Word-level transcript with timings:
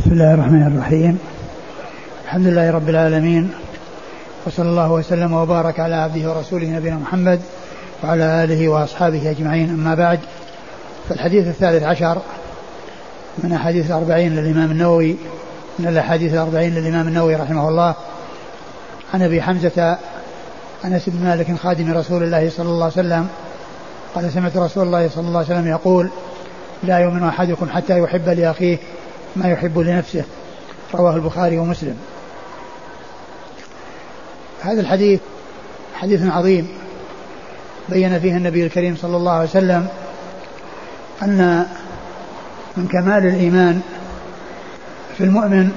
بسم 0.00 0.12
الله 0.12 0.34
الرحمن 0.34 0.66
الرحيم. 0.66 1.18
الحمد 2.24 2.46
لله 2.46 2.70
رب 2.70 2.88
العالمين. 2.88 3.50
وصلى 4.46 4.68
الله 4.68 4.92
وسلم 4.92 5.32
وبارك 5.32 5.80
على 5.80 5.94
عبده 5.94 6.30
ورسوله 6.30 6.66
نبينا 6.66 6.96
محمد 6.96 7.40
وعلى 8.04 8.44
آله 8.44 8.68
وأصحابه 8.68 9.30
أجمعين. 9.30 9.70
أما 9.70 9.94
بعد 9.94 10.18
فالحديث 11.08 11.46
الثالث 11.46 11.82
عشر 11.82 12.18
من 13.38 13.52
أحاديث 13.52 13.86
الأربعين 13.86 14.36
للإمام 14.36 14.70
النووي 14.70 15.16
من 15.78 15.86
الأحاديث 15.86 16.34
الأربعين 16.34 16.74
للإمام 16.74 17.08
النووي 17.08 17.36
رحمه 17.36 17.68
الله 17.68 17.94
عن 19.14 19.22
أبي 19.22 19.42
حمزة 19.42 19.98
أنس 20.84 21.08
بن 21.08 21.24
مالك 21.24 21.56
خادم 21.56 21.92
رسول 21.92 22.22
الله 22.22 22.50
صلى 22.50 22.68
الله 22.68 22.84
عليه 22.84 22.94
وسلم 22.94 23.28
قال 24.14 24.32
سمعت 24.32 24.56
رسول 24.56 24.86
الله 24.86 25.08
صلى 25.08 25.28
الله 25.28 25.38
عليه 25.38 25.48
وسلم 25.48 25.66
يقول 25.66 26.10
لا 26.82 26.98
يؤمن 26.98 27.24
أحدكم 27.24 27.68
حتى 27.68 27.98
يحب 27.98 28.28
لأخيه 28.28 28.78
ما 29.36 29.48
يحب 29.48 29.78
لنفسه 29.78 30.24
رواه 30.94 31.16
البخاري 31.16 31.58
ومسلم. 31.58 31.96
هذا 34.62 34.80
الحديث 34.80 35.20
حديث 35.94 36.22
عظيم. 36.26 36.68
بين 37.88 38.20
فيه 38.20 38.36
النبي 38.36 38.66
الكريم 38.66 38.96
صلى 38.96 39.16
الله 39.16 39.32
عليه 39.32 39.48
وسلم 39.48 39.88
أن 41.22 41.66
من 42.76 42.88
كمال 42.88 43.26
الإيمان 43.26 43.80
في 45.18 45.24
المؤمن 45.24 45.70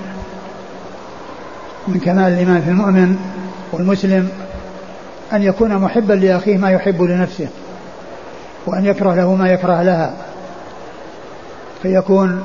من 1.88 1.99
كمال 1.99 2.33
الإيمان 2.33 2.61
في 2.61 2.70
المؤمن 2.70 3.17
والمسلم 3.72 4.30
أن 5.33 5.44
يكون 5.44 5.75
محبا 5.75 6.13
لأخيه 6.13 6.58
ما 6.58 6.72
يحب 6.72 7.02
لنفسه 7.02 7.47
وأن 8.66 8.85
يكره 8.85 9.16
له 9.16 9.35
ما 9.35 9.49
يكره 9.49 9.81
لها 9.81 10.13
فيكون 11.81 12.44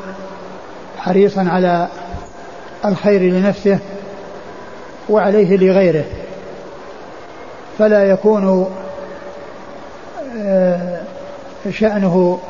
حريصا 0.98 1.46
على 1.48 1.88
الخير 2.84 3.22
لنفسه 3.22 3.78
وعليه 5.08 5.56
لغيره. 5.56 6.04
فلا 7.78 8.10
يكون 8.10 8.70
آه، 10.38 11.00
شأنه 11.70 12.40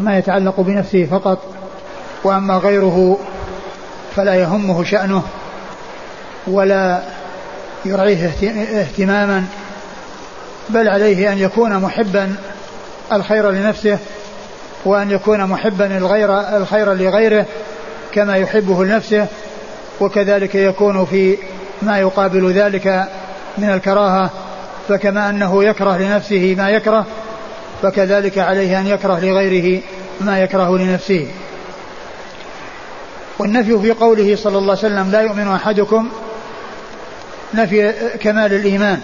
ما 0.00 0.18
يتعلق 0.18 0.60
بنفسه 0.60 1.04
فقط 1.04 1.38
وأما 2.24 2.54
غيره 2.56 3.18
فلا 4.16 4.34
يهمه 4.34 4.84
شأنه 4.84 5.22
ولا 6.46 7.02
يرعيه 7.84 8.30
اهتماما 8.80 9.44
بل 10.68 10.88
عليه 10.88 11.32
أن 11.32 11.38
يكون 11.38 11.78
محبا 11.78 12.34
الخير 13.12 13.50
لنفسه 13.50 13.98
وأن 14.88 15.10
يكون 15.10 15.44
محبا 15.44 15.98
الغير 15.98 16.40
الخير 16.56 16.94
لغيره 16.94 17.46
كما 18.12 18.36
يحبه 18.36 18.84
لنفسه 18.84 19.26
وكذلك 20.00 20.54
يكون 20.54 21.04
في 21.04 21.38
ما 21.82 21.98
يقابل 21.98 22.52
ذلك 22.52 23.08
من 23.58 23.70
الكراهة 23.70 24.30
فكما 24.88 25.30
أنه 25.30 25.64
يكره 25.64 25.96
لنفسه 25.96 26.54
ما 26.58 26.70
يكره 26.70 27.06
فكذلك 27.82 28.38
عليه 28.38 28.80
أن 28.80 28.86
يكره 28.86 29.18
لغيره 29.20 29.80
ما 30.20 30.40
يكره 30.40 30.78
لنفسه. 30.78 31.26
والنفي 33.38 33.78
في 33.78 33.92
قوله 33.92 34.36
صلى 34.36 34.58
الله 34.58 34.76
عليه 34.78 34.94
وسلم 34.94 35.10
لا 35.10 35.20
يؤمن 35.20 35.48
أحدكم 35.48 36.08
نفي 37.54 37.92
كمال 38.20 38.54
الإيمان. 38.54 39.00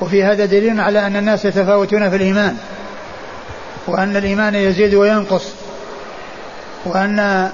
وفي 0.00 0.24
هذا 0.24 0.44
دليل 0.44 0.80
على 0.80 1.06
أن 1.06 1.16
الناس 1.16 1.44
يتفاوتون 1.44 2.10
في 2.10 2.16
الإيمان. 2.16 2.56
وأن 3.86 4.16
الإيمان 4.16 4.54
يزيد 4.54 4.94
وينقص 4.94 5.44
وأن 6.84 7.50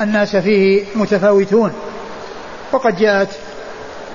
الناس 0.00 0.36
فيه 0.36 0.84
متفاوتون 0.94 1.72
وقد 2.72 2.96
جاءت 2.96 3.28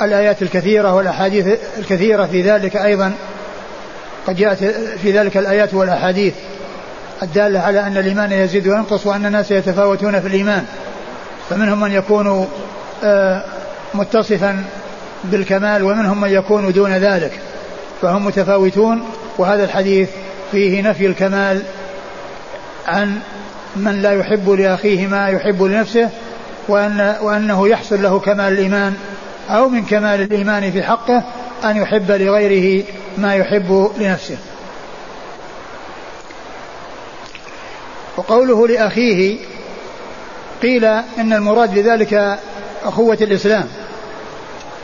الآيات 0.02 0.42
الكثيرة 0.42 0.94
والأحاديث 0.94 1.60
الكثيرة 1.78 2.26
في 2.26 2.42
ذلك 2.42 2.76
أيضا 2.76 3.14
قد 4.28 4.36
جاءت 4.36 4.64
في 5.02 5.12
ذلك 5.12 5.38
الآيات 5.38 5.74
والأحاديث 5.74 6.34
الدالة 7.24 7.60
على 7.60 7.80
أن 7.80 7.98
الإيمان 7.98 8.32
يزيد 8.32 8.68
وينقص 8.68 9.08
وأن 9.08 9.26
الناس 9.26 9.52
يتفاوتون 9.52 10.22
في 10.22 10.28
الإيمان 10.28 10.66
فمنهم 11.50 11.80
من 11.80 11.92
يكون 11.92 12.48
آه، 13.04 13.44
متصفا 13.94 14.64
بالكمال 15.24 15.84
ومنهم 15.84 16.22
من 16.22 16.30
يكون 16.30 16.72
دون 16.72 16.92
ذلك 16.92 17.32
فهم 18.02 18.26
متفاوتون 18.26 19.04
وهذا 19.38 19.64
الحديث 19.64 20.10
فيه 20.52 20.82
نفي 20.82 21.06
الكمال 21.06 21.64
عن 22.88 23.20
من 23.76 24.02
لا 24.02 24.12
يحب 24.14 24.50
لأخيه 24.50 25.08
ما 25.08 25.28
يحب 25.30 25.64
لنفسه 25.64 26.10
وأن 26.68 27.16
وأنه 27.22 27.68
يحصل 27.68 28.04
له 28.04 28.20
كمال 28.20 28.54
الإيمان 28.54 28.96
أو 29.50 29.70
من 29.70 29.86
كمال 29.86 30.22
الإيمان 30.22 30.72
في 30.72 30.84
حقه 30.84 31.24
أن 31.64 31.78
يحب 31.78 32.12
لغيره 32.12 32.84
ما 33.18 33.36
يحب 33.36 33.92
لنفسه. 33.98 34.38
وقوله 38.18 38.68
لأخيه 38.68 39.38
قيل 40.62 40.86
إن 40.86 41.34
المراد 41.34 41.74
بذلك 41.74 42.40
أخوة 42.84 43.18
الإسلام 43.22 43.68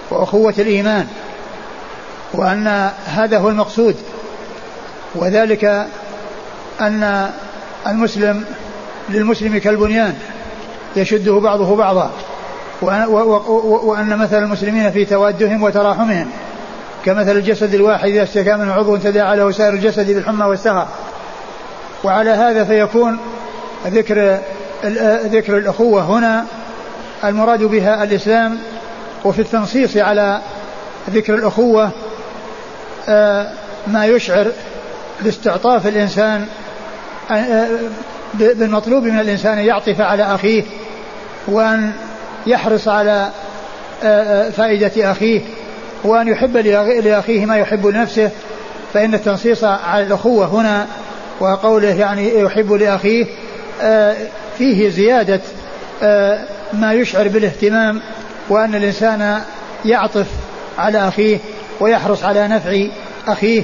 وأخوة 0.09 0.53
الإيمان 0.58 1.08
وأن 2.34 2.92
هذا 3.06 3.38
هو 3.38 3.50
المقصود. 3.50 3.96
وذلك 5.16 5.88
أن 6.81 7.30
المسلم 7.88 8.46
للمسلم 9.09 9.58
كالبنيان 9.58 10.14
يشده 10.96 11.40
بعضه 11.40 11.76
بعضا 11.76 12.12
وأن 12.81 14.18
مثل 14.18 14.44
المسلمين 14.44 14.92
في 14.92 15.06
توادهم 15.06 15.64
وتراحمهم 15.64 16.30
كمثل 17.06 17.31
الجسد 17.31 17.74
الواحد 17.74 18.08
إذا 18.08 18.24
اشتكى 18.24 18.53
منه 18.53 18.74
عضو 18.74 18.96
تداعى 18.96 19.38
له 19.38 19.52
سائر 19.52 19.74
الجسد 19.74 20.12
بالحمى 20.12 20.46
والسهر 20.46 20.88
وعلى 22.03 22.30
هذا 22.30 22.64
فيكون 22.64 23.18
ذكر 23.88 24.40
ذكر 25.26 25.58
الأخوة 25.58 26.02
هنا 26.02 26.46
المراد 27.24 27.64
بها 27.64 28.03
الإسلام 28.03 28.58
وفي 29.26 29.42
التنصيص 29.42 29.97
على 29.97 30.42
ذكر 31.09 31.36
الأخوة 31.36 31.90
آه، 33.09 33.47
ما 33.88 34.06
يشعر 34.06 34.52
باستعطاف 35.22 35.88
الإنسان 35.88 36.46
بالمطلوب 38.34 39.03
من 39.03 39.20
الإنسان 39.20 39.58
أن 39.58 39.66
يعطف 39.66 40.02
على 40.02 40.24
أخيه 40.24 40.64
وأن 41.48 41.92
يحرص 42.48 42.88
على 42.88 43.30
فائدة 44.58 45.12
أخيه 45.12 45.42
وأن 46.03 46.28
يحب 46.28 46.58
لأخيه 46.58 47.46
ما 47.46 47.58
يحب 47.58 47.88
لنفسه. 47.88 48.30
فإن 48.94 49.14
التنصيص 49.14 49.64
على 49.64 50.03
الأخوة 50.03 50.46
هنا 50.46 50.88
وقوله 51.40 52.00
يعني 52.00 52.40
يحب 52.40 52.74
لأخيه 52.74 53.26
فيه 54.58 54.90
زيادة 54.90 55.42
ما 56.74 56.94
يشعر 56.94 57.28
بالاهتمام 57.28 58.02
وأن 58.50 58.76
الإنسان 58.76 59.42
يعطف 59.86 60.28
على 60.78 61.08
أخيه 61.08 61.38
ويحرص 61.80 62.24
على 62.24 62.47
نفع 62.47 62.88
أخيه. 63.28 63.64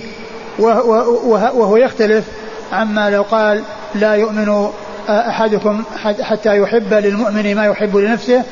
وهو 0.60 1.78
يختلف 1.78 2.26
عما 2.72 3.10
لو 3.10 3.22
قال 3.22 3.64
لا 3.96 4.16
يؤمن 4.16 4.70
أحدكم 5.10 5.84
حتى 6.22 6.58
يحب 6.58 6.94
للمؤمن 6.94 7.56
ما 7.56 7.66
يحب 7.66 7.98
لنفسه 7.98 8.44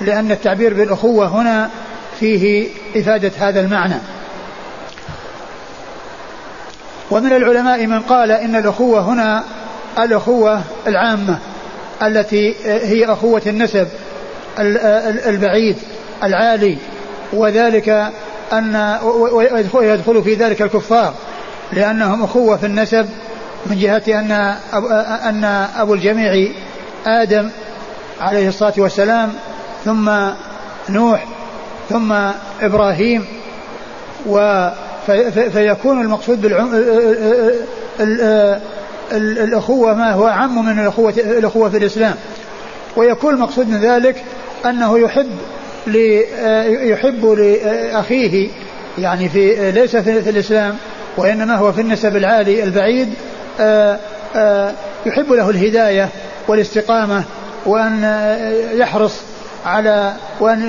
لأن 0.00 0.32
التعبير 0.32 0.74
بالأخوة 0.74 1.26
هنا 1.26 1.70
فيه 2.20 2.68
إفادة 2.96 3.30
هذا 3.38 3.60
المعنى. 3.60 3.94
ومن 7.10 7.32
العلماء 7.32 7.86
من 7.86 8.00
قال 8.00 8.30
إن 8.30 8.56
الأخوة 8.56 9.00
هنا 9.00 9.44
الأخوة 9.98 10.62
العامة 10.86 11.38
التي 12.02 12.54
هي 12.64 13.04
أخوة 13.04 13.42
النسب 13.46 13.88
البعيد 15.28 15.76
العالي 16.22 16.78
وذلك 17.32 18.12
أن 18.52 18.98
ويدخل 19.72 20.22
في 20.22 20.34
ذلك 20.34 20.62
الكفار. 20.62 21.14
لأنهم 21.72 22.22
أخوة 22.22 22.56
في 22.56 22.66
النسب 22.66 23.06
من 23.66 23.78
جهة 23.78 24.02
أن 24.08 24.30
أن 25.28 25.44
أبو 25.76 25.94
الجميع 25.94 26.48
آدم 27.06 27.50
عليه 28.20 28.48
الصلاة 28.48 28.74
والسلام 28.76 29.32
ثم 29.84 30.10
نوح 30.88 31.24
ثم 31.88 32.12
إبراهيم 32.60 33.24
و 34.26 34.68
فيكون 35.52 36.00
المقصود 36.00 36.42
بالعم 36.42 36.70
الأخوة 39.12 39.94
ما 39.94 40.12
هو 40.12 40.28
أعم 40.28 40.64
من 40.66 40.78
الأخوة 40.78 41.14
الأخوة 41.16 41.70
في 41.70 41.76
الإسلام. 41.76 42.14
ويكون 42.96 43.34
المقصود 43.34 43.68
من 43.68 43.80
ذلك 43.80 44.24
أنه 44.66 44.98
يحب 44.98 45.30
يحب 46.82 47.26
لأخيه 47.26 48.48
يعني 48.98 49.28
في 49.28 49.72
ليس 49.72 49.96
في 49.96 50.30
الإسلام 50.30 50.76
وإنما 51.16 51.56
هو 51.56 51.72
في 51.72 51.80
النسب 51.80 52.16
العالي 52.16 52.62
البعيد 52.62 53.14
يحب 55.06 55.32
له 55.32 55.50
الهداية 55.50 56.08
والاستقامة 56.48 57.24
وأن 57.66 58.26
يحرص 58.72 59.20
على 59.66 60.12
وأن 60.40 60.62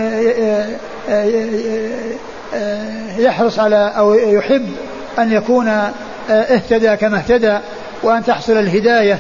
يحرص 3.18 3.60
على 3.60 3.94
أو 3.98 4.14
يحب 4.14 4.70
أن 5.20 5.32
يكون 5.32 5.92
اهتدى 6.30 6.96
كما 6.96 7.18
اهتدى 7.18 7.58
وأن 8.04 8.24
تحصل 8.24 8.54
الهداية 8.54 9.20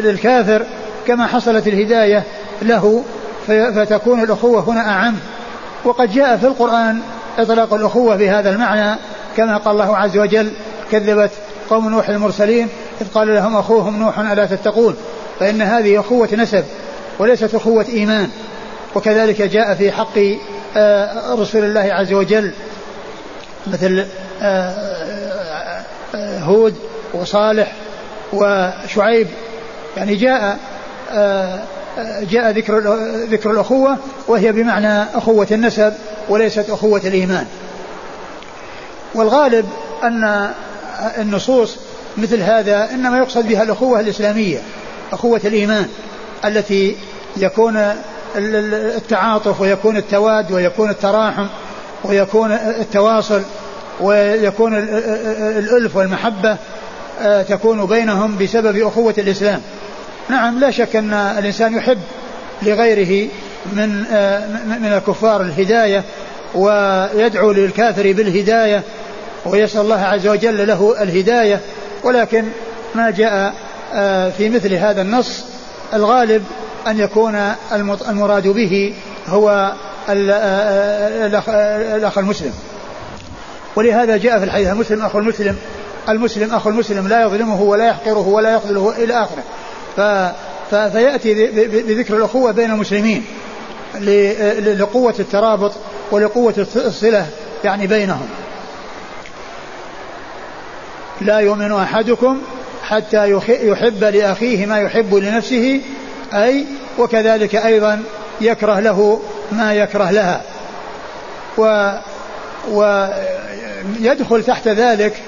للكافر 0.00 0.66
كما 1.06 1.26
حصلت 1.26 1.66
الهداية 1.66 2.22
له 2.62 3.04
فتكون 3.46 4.22
الأخوة 4.22 4.60
هنا 4.60 4.90
أعم. 4.90 5.14
وقد 5.84 6.12
جاء 6.12 6.36
في 6.36 6.46
القرآن 6.46 7.00
إطلاق 7.38 7.74
الأخوة 7.74 8.16
بهذا 8.16 8.50
المعنى 8.50 8.98
كما 9.36 9.56
قال 9.56 9.72
الله 9.72 9.96
عز 9.96 10.16
وجل 10.18 10.52
كذبت 10.92 11.30
قوم 11.70 11.88
نوح 11.88 12.08
المرسلين 12.08 12.68
إذ 13.00 13.06
قال 13.14 13.34
لهم 13.34 13.56
أخوهم 13.56 13.98
نوح 13.98 14.18
ألا 14.18 14.46
تتقون؟ 14.46 14.96
فإن 15.40 15.62
هذه 15.62 16.00
أخوة 16.00 16.28
نسب 16.32 16.64
وليست 17.18 17.54
أخوة 17.54 17.86
إيمان. 17.88 18.28
وكذلك 18.94 19.42
جاء 19.42 19.74
في 19.74 19.92
حق 19.92 20.18
آه، 20.76 21.34
رسول 21.34 21.64
الله 21.64 21.80
عز 21.80 22.12
وجل 22.12 22.52
مثل 23.66 24.06
آه، 24.42 24.74
آه، 26.14 26.38
هود 26.38 26.74
وصالح 27.14 27.72
وشعيب. 28.32 29.26
يعني 29.96 30.14
جاء 30.14 30.58
جاء 32.22 32.50
ذكر 32.50 32.78
ذكر 33.30 33.50
الأخوة 33.50 33.96
وهي 34.28 34.52
بمعنى 34.52 35.02
أخوة 35.02 35.46
النسب 35.50 35.92
وليست 36.28 36.70
أخوة 36.70 37.00
الإيمان. 37.04 37.46
والغالب 39.14 39.66
أن 40.02 40.50
النصوص 41.18 41.76
مثل 42.16 42.40
هذا 42.40 42.90
إنما 42.90 43.18
يقصد 43.18 43.48
بها 43.48 43.62
الأخوة 43.62 44.00
الإسلامية 44.00 44.58
أخوة 45.12 45.40
الإيمان 45.44 45.88
التي 46.44 46.96
يكون 47.36 47.92
التعاطف 48.36 49.60
ويكون 49.60 49.96
التواد 49.96 50.52
ويكون 50.52 50.90
التراحم 50.90 51.46
ويكون 52.04 52.52
التواصل 52.52 53.42
ويكون 54.00 54.74
الألف 55.58 55.96
والمحبة 55.96 56.56
آه، 57.20 57.42
تكون 57.42 57.86
بينهم 57.86 58.36
بسبب 58.38 58.86
أخوة 58.86 59.14
الإسلام. 59.18 59.60
نعم 60.28 60.58
لا 60.58 60.70
شك 60.70 60.96
أن 60.96 61.12
الإنسان 61.12 61.74
يحب 61.74 61.98
لغيره 62.62 63.28
من 63.72 64.04
آه، 64.12 64.46
من 64.80 64.92
الكفار 64.92 65.40
الهداية 65.40 66.04
ويدعو 66.56 67.52
للكافر 67.52 68.12
بالهداية 68.12 68.82
ويسأل 69.46 69.80
الله 69.80 70.00
عز 70.00 70.26
وجل 70.26 70.66
له 70.66 71.02
الهداية 71.02 71.60
ولكن 72.04 72.44
ما 72.94 73.10
جاء 73.10 73.54
آه، 73.94 74.30
في 74.30 74.48
مثل 74.48 74.74
هذا 74.74 75.02
النص 75.02 75.44
الغالب 75.94 76.44
أن 76.86 77.00
يكون 77.00 77.54
المراد 78.08 78.48
به 78.48 78.94
هو 79.28 79.72
الأخ 81.94 82.18
المسلم. 82.18 82.52
ولهذا 83.76 84.16
جاء 84.16 84.38
في 84.38 84.44
الحديث 84.44 84.68
المسلم 84.68 85.02
أخو 85.02 85.18
المسلم 85.18 85.56
المسلم 86.08 86.54
أخو 86.54 86.70
المسلم 86.70 87.08
لا 87.08 87.22
يظلمه 87.22 87.62
ولا 87.62 87.86
يحقره 87.86 88.28
ولا 88.28 88.54
يخذله 88.54 88.94
إلى 88.98 89.14
آخره. 89.14 89.42
فيأتي 90.70 91.34
بذكر 91.66 92.16
الأخوة 92.16 92.50
بين 92.52 92.70
المسلمين 92.70 93.24
لقوة 94.78 95.14
الترابط 95.18 95.72
ولقوة 96.10 96.66
الصلة 96.76 97.26
يعني 97.64 97.86
بينهم. 97.86 98.28
لا 101.20 101.38
يؤمن 101.38 101.72
أحدكم 101.72 102.38
حتى 102.82 103.30
يحب 103.48 104.04
لأخيه 104.04 104.66
ما 104.66 104.78
يحب 104.78 105.14
لنفسه 105.14 105.80
أي 106.34 106.64
وكذلك 106.98 107.54
أيضا 107.54 108.02
يكره 108.40 108.80
له 108.80 109.20
ما 109.52 109.74
يكره 109.74 110.10
لها. 110.10 110.42
و 111.58 111.90
ويدخل 112.70 114.44
تحت 114.44 114.68
ذلك 114.68 115.22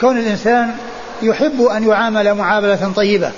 كون 0.00 0.18
الإنسان 0.18 0.74
يحب 1.22 1.62
أن 1.62 1.88
يعامل 1.88 2.34
معاملة 2.34 2.92
طيبة 2.96 3.30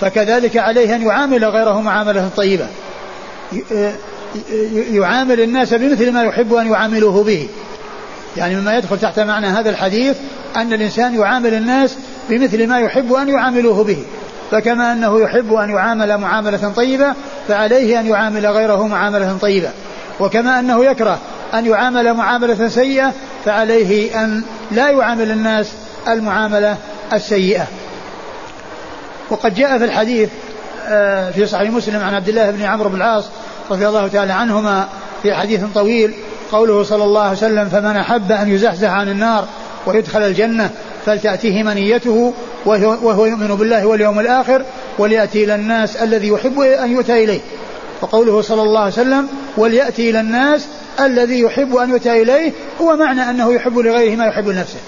فكذلك 0.00 0.56
عليه 0.56 0.94
أن 0.94 1.02
يعامل 1.02 1.44
غيره 1.44 1.80
معاملة 1.80 2.30
طيبة. 2.36 2.66
يعامل 4.90 5.40
الناس 5.40 5.74
بمثل 5.74 6.12
ما 6.12 6.22
يحب 6.22 6.54
أن 6.54 6.66
يعاملوه 6.66 7.24
به. 7.24 7.48
يعني 8.36 8.56
مما 8.56 8.76
يدخل 8.76 8.98
تحت 8.98 9.20
معنى 9.20 9.46
هذا 9.46 9.70
الحديث 9.70 10.16
أن 10.56 10.72
الإنسان 10.72 11.14
يعامل 11.14 11.54
الناس 11.54 11.96
بمثل 12.28 12.66
ما 12.66 12.78
يحب 12.78 13.12
أن 13.12 13.28
يعاملوه 13.28 13.84
به. 13.84 13.98
فكما 14.50 14.92
أنه 14.92 15.20
يحب 15.20 15.52
أن 15.52 15.70
يعامل 15.70 16.18
معاملة 16.18 16.72
طيبة 16.76 17.14
فعليه 17.48 18.00
أن 18.00 18.06
يعامل 18.06 18.46
غيره 18.46 18.86
معاملة 18.86 19.38
طيبة. 19.40 19.70
وكما 20.20 20.60
أنه 20.60 20.84
يكره 20.84 21.18
أن 21.54 21.66
يعامل 21.66 22.14
معاملة 22.14 22.68
سيئة 22.68 23.12
فعليه 23.44 24.24
أن 24.24 24.42
لا 24.70 24.90
يعامل 24.90 25.30
الناس 25.30 25.72
المعاملة 26.08 26.76
السيئة. 27.12 27.66
وقد 29.30 29.54
جاء 29.54 29.78
في 29.78 29.84
الحديث 29.84 30.28
آه، 30.88 31.30
في 31.30 31.46
صحيح 31.46 31.70
مسلم 31.70 32.02
عن 32.02 32.14
عبد 32.14 32.28
الله 32.28 32.50
بن 32.50 32.62
عمرو 32.62 32.88
بن 32.88 32.96
العاص 32.96 33.24
رضي 33.70 33.88
الله 33.88 34.08
تعالى 34.08 34.32
عنهما 34.32 34.88
في 35.22 35.34
حديث 35.34 35.60
طويل 35.74 36.14
قوله 36.52 36.82
صلى 36.82 37.04
الله 37.04 37.22
عليه 37.22 37.32
وسلم 37.32 37.68
فمن 37.68 37.96
أحب 37.96 38.32
أن 38.32 38.48
يزحزح 38.48 38.90
عن 38.90 39.08
النار 39.08 39.48
ويدخل 39.86 40.22
الجنة 40.22 40.70
فلتأتيه 41.06 41.62
منيته 41.62 42.34
وهو 42.66 43.26
يؤمن 43.26 43.46
بالله 43.46 43.86
واليوم 43.86 44.20
الآخر 44.20 44.64
وليأتي 44.98 45.44
إلى 45.44 45.54
الناس 45.54 45.96
الذي 45.96 46.28
يحب 46.28 46.60
أن 46.60 46.92
يؤتى 46.92 47.24
إليه. 47.24 47.40
وقوله 48.02 48.40
صلى 48.40 48.62
الله 48.62 48.80
عليه 48.80 48.92
وسلم 48.92 49.28
وليأتي 49.56 50.10
إلى 50.10 50.20
الناس 50.20 50.66
الذي 51.00 51.40
يحب 51.40 51.76
أن 51.76 51.90
يؤتى 51.90 52.22
إليه 52.22 52.52
هو 52.80 52.96
معنى 52.96 53.30
أنه 53.30 53.52
يحب 53.52 53.78
لغيره 53.78 54.16
ما 54.16 54.26
يحب 54.26 54.48
لنفسه. 54.48 54.78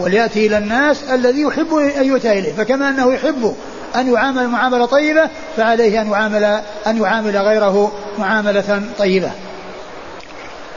وليأتي 0.00 0.46
إلى 0.46 0.58
الناس 0.58 1.04
الذي 1.12 1.40
يحب 1.40 1.74
أن 1.74 2.06
يؤتى 2.06 2.38
إليه 2.38 2.52
فكما 2.52 2.88
أنه 2.88 3.12
يحب 3.12 3.54
أن 3.96 4.12
يعامل 4.12 4.48
معاملة 4.48 4.86
طيبة 4.86 5.28
فعليه 5.56 6.02
أن 6.02 6.10
يعامل 6.10 6.44
أن 6.86 7.02
يعامل 7.02 7.36
غيره 7.36 7.92
معاملة 8.18 8.82
طيبة. 8.98 9.30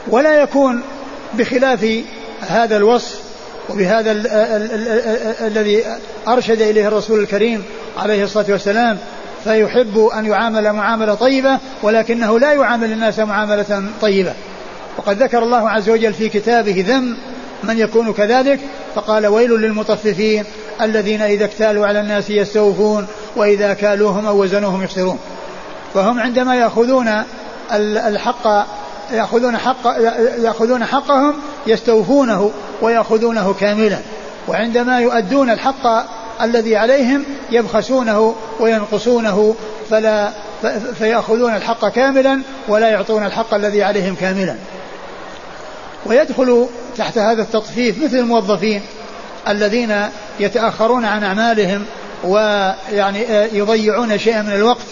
ولا 0.08 0.42
يكون 0.42 0.82
بخلاف 1.34 2.04
هذا 2.42 2.78
الوصف 2.78 3.20
وبهذا 3.70 4.12
الذي 5.48 5.84
أرشد 6.28 6.62
إليه 6.62 6.88
الرسول 6.88 7.20
الكريم 7.20 7.64
عليه 7.98 8.24
الصلاة 8.24 8.46
والسلام 8.50 8.98
فيحب 9.44 10.10
أن 10.18 10.26
يعامل 10.26 10.74
معاملة 10.74 11.14
طيبة 11.14 11.60
ولكنه 11.84 12.40
لا 12.40 12.54
يعامل 12.54 12.92
الناس 12.92 13.20
معاملة 13.20 13.84
طيبة. 14.02 14.34
وقد 14.98 15.24
ذكر 15.24 15.44
الله 15.44 15.70
عز 15.70 15.90
وجل 15.90 16.14
في 16.14 16.30
كتابه 16.30 16.86
ذم 16.88 17.18
من 17.64 17.78
يكون 17.78 18.14
كذلك؟ 18.14 18.60
فقال 18.96 19.28
ويل 19.28 19.52
للمطففين 19.52 20.44
الذين 20.82 21.22
إذا 21.22 21.46
اكتالوا 21.46 21.88
على 21.88 22.00
الناس 22.00 22.30
يستوفون 22.30 23.08
وإذا 23.36 23.74
كالوهم 23.74 24.26
أو 24.26 24.42
وزنوهم 24.42 24.84
يخسرون. 24.84 25.20
فهم 25.94 26.20
عندما 26.20 26.56
يأخذون 26.56 27.24
الحق 28.08 28.66
يأخذون 29.12 29.58
حق 29.58 29.88
يأخذون 30.44 30.86
حقهم 30.86 31.34
يستوفونه 31.68 32.52
ويأخذونه 32.82 33.56
كاملا. 33.60 34.00
وعندما 34.48 35.00
يؤدون 35.00 35.50
الحق 35.50 36.06
الذي 36.42 36.76
عليهم 36.76 37.24
يبخسونه 37.52 38.36
وينقصونه 38.60 39.56
فلا 39.90 40.32
فيأخذون 40.98 41.56
الحق 41.56 41.90
كاملا 41.90 42.42
ولا 42.68 42.90
يعطون 42.90 43.26
الحق 43.26 43.54
الذي 43.54 43.84
عليهم 43.84 44.16
كاملا. 44.16 44.56
ويدخل 46.06 46.68
تحت 46.98 47.18
هذا 47.18 47.42
التطفيف 47.42 48.04
مثل 48.04 48.18
الموظفين 48.18 48.82
الذين 49.48 49.96
يتأخرون 50.40 51.06
عن 51.06 51.24
أعمالهم 51.24 51.86
ويعني 52.24 53.26
يضيعون 53.54 54.18
شيئا 54.18 54.42
من 54.42 54.54
الوقت 54.54 54.86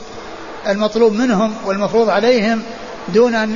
المطلوب 0.70 1.14
منهم 1.14 1.54
والمفروض 1.66 2.10
عليهم 2.10 2.62
دون 3.14 3.36
أن 3.36 3.56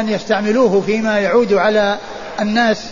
أن 0.00 0.08
يستعملوه 0.08 0.80
فيما 0.86 1.18
يعود 1.18 1.52
على 1.52 1.98
الناس 2.40 2.84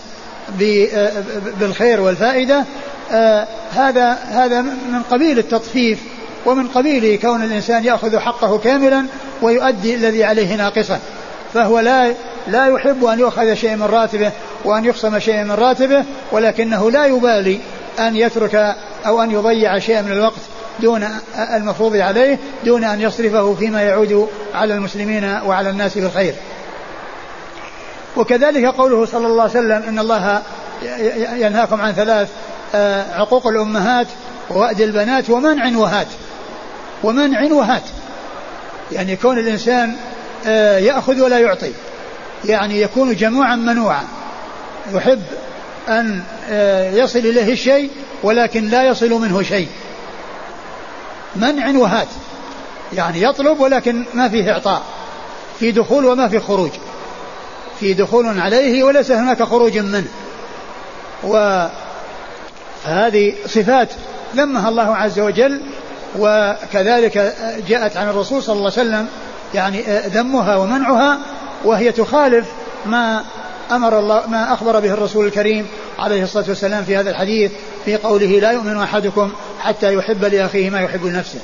بالخير 1.59 2.01
والفائدة. 2.01 2.65
آه، 3.11 3.47
هذا 3.75 4.11
هذا 4.11 4.61
من 4.61 5.01
قبيل 5.11 5.39
التطفيف 5.39 5.99
ومن 6.45 6.67
قبيل 6.67 7.19
كون 7.19 7.43
الإنسان 7.43 7.85
يأخذ 7.85 8.19
حقه 8.19 8.57
كاملا 8.57 9.05
ويؤدي 9.41 9.95
الذي 9.95 10.23
عليه 10.23 10.55
ناقصا 10.55 10.99
فهو 11.53 11.79
لا 11.79 12.13
لا 12.47 12.67
يحب 12.67 13.05
أن 13.05 13.19
يؤخذ 13.19 13.53
شيء 13.53 13.75
من 13.75 13.83
راتبه 13.83 14.31
وأن 14.65 14.85
يقسم 14.85 15.19
شيء 15.19 15.43
من 15.43 15.51
راتبه 15.51 16.03
ولكنه 16.31 16.91
لا 16.91 17.05
يبالي 17.05 17.59
أن 17.99 18.15
يترك 18.15 18.75
أو 19.05 19.23
أن 19.23 19.31
يضيع 19.31 19.79
شيئا 19.79 20.01
من 20.01 20.11
الوقت 20.11 20.41
دون 20.79 21.07
المفروض 21.53 21.95
عليه 21.95 22.39
دون 22.65 22.83
أن 22.83 23.01
يصرفه 23.01 23.53
فيما 23.53 23.81
يعود 23.81 24.29
على 24.53 24.73
المسلمين 24.73 25.39
وعلى 25.45 25.69
الناس 25.69 25.97
بالخير. 25.97 26.35
وكذلك 28.17 28.65
قوله 28.65 29.05
صلى 29.05 29.27
الله 29.27 29.41
عليه 29.41 29.51
وسلم 29.51 29.83
إن 29.87 29.99
الله 29.99 30.41
ينهاكم 31.35 31.81
عن 31.81 31.93
ثلاث 31.93 32.29
آه، 32.75 33.19
عقوق 33.19 33.47
الأمهات 33.47 34.07
ووأد 34.49 34.81
البنات 34.81 35.29
ومنع 35.29 35.77
وهات. 35.77 36.07
ومنع 37.03 37.53
وهات. 37.53 37.83
يعني 38.91 39.15
كون 39.15 39.37
الإنسان 39.37 39.95
آه، 40.47 40.77
يأخذ 40.77 41.21
ولا 41.21 41.39
يعطي. 41.39 41.71
يعني 42.47 42.81
يكون 42.81 43.15
جموعا 43.15 43.55
منوعا. 43.55 44.03
يحب 44.93 45.21
أن 45.89 46.23
آه، 46.49 46.91
يصل 46.91 47.19
إليه 47.19 47.53
الشيء 47.53 47.89
ولكن 48.23 48.69
لا 48.69 48.83
يصل 48.83 49.09
منه 49.09 49.41
شيء. 49.41 49.67
منع 51.35 51.79
وهات. 51.79 52.07
يعني 52.93 53.21
يطلب 53.21 53.59
ولكن 53.59 54.03
ما 54.13 54.29
فيه 54.29 54.51
إعطاء. 54.51 54.83
في 55.59 55.71
دخول 55.71 56.05
وما 56.05 56.27
في 56.27 56.39
خروج. 56.39 56.71
في 57.79 57.93
دخول 57.93 58.39
عليه 58.39 58.83
وليس 58.83 59.11
هناك 59.11 59.43
خروج 59.43 59.77
منه. 59.77 60.07
وهذه 61.23 61.69
صفات 63.45 63.89
ذمها 64.35 64.69
الله 64.69 64.95
عز 64.95 65.19
وجل 65.19 65.61
وكذلك 66.19 67.35
جاءت 67.67 67.97
عن 67.97 68.09
الرسول 68.09 68.43
صلى 68.43 68.53
الله 68.53 68.71
عليه 68.77 68.81
وسلم 68.81 69.07
يعني 69.53 69.83
ذمها 70.07 70.55
ومنعها. 70.55 71.19
وهي 71.63 71.91
تخالف 71.91 72.45
ما 72.85 73.23
أمر 73.71 73.99
الله 73.99 74.27
ما 74.27 74.53
أخبر 74.53 74.79
به 74.79 74.93
الرسول 74.93 75.25
الكريم 75.25 75.67
عليه 75.99 76.23
الصلاة 76.23 76.45
والسلام 76.47 76.83
في 76.83 76.97
هذا 76.97 77.09
الحديث 77.09 77.51
في 77.85 77.97
قوله 77.97 78.39
لا 78.39 78.51
يؤمن 78.51 78.77
أحدكم 78.77 79.31
حتى 79.59 79.93
يحب 79.93 80.25
لأخيه 80.25 80.69
ما 80.69 80.81
يحب 80.81 81.05
لنفسه. 81.05 81.39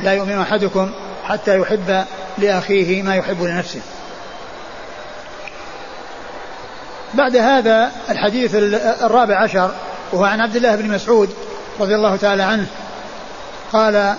لا 0.00 0.12
يؤمن 0.12 0.38
أحدكم 0.38 0.90
حتى 1.24 1.58
يحب 1.58 2.04
لأخيه 2.38 3.02
ما 3.02 3.16
يحب 3.16 3.42
لنفسه. 3.42 3.80
بعد 7.14 7.36
هذا 7.36 7.92
الحديث 8.10 8.54
الرابع 9.02 9.42
عشر 9.42 9.70
وهو 10.12 10.24
عن 10.24 10.40
عبد 10.40 10.56
الله 10.56 10.76
بن 10.76 10.88
مسعود 10.88 11.30
رضي 11.80 11.94
الله 11.94 12.16
تعالى 12.16 12.42
عنه 12.42 12.66
قال 13.72 14.14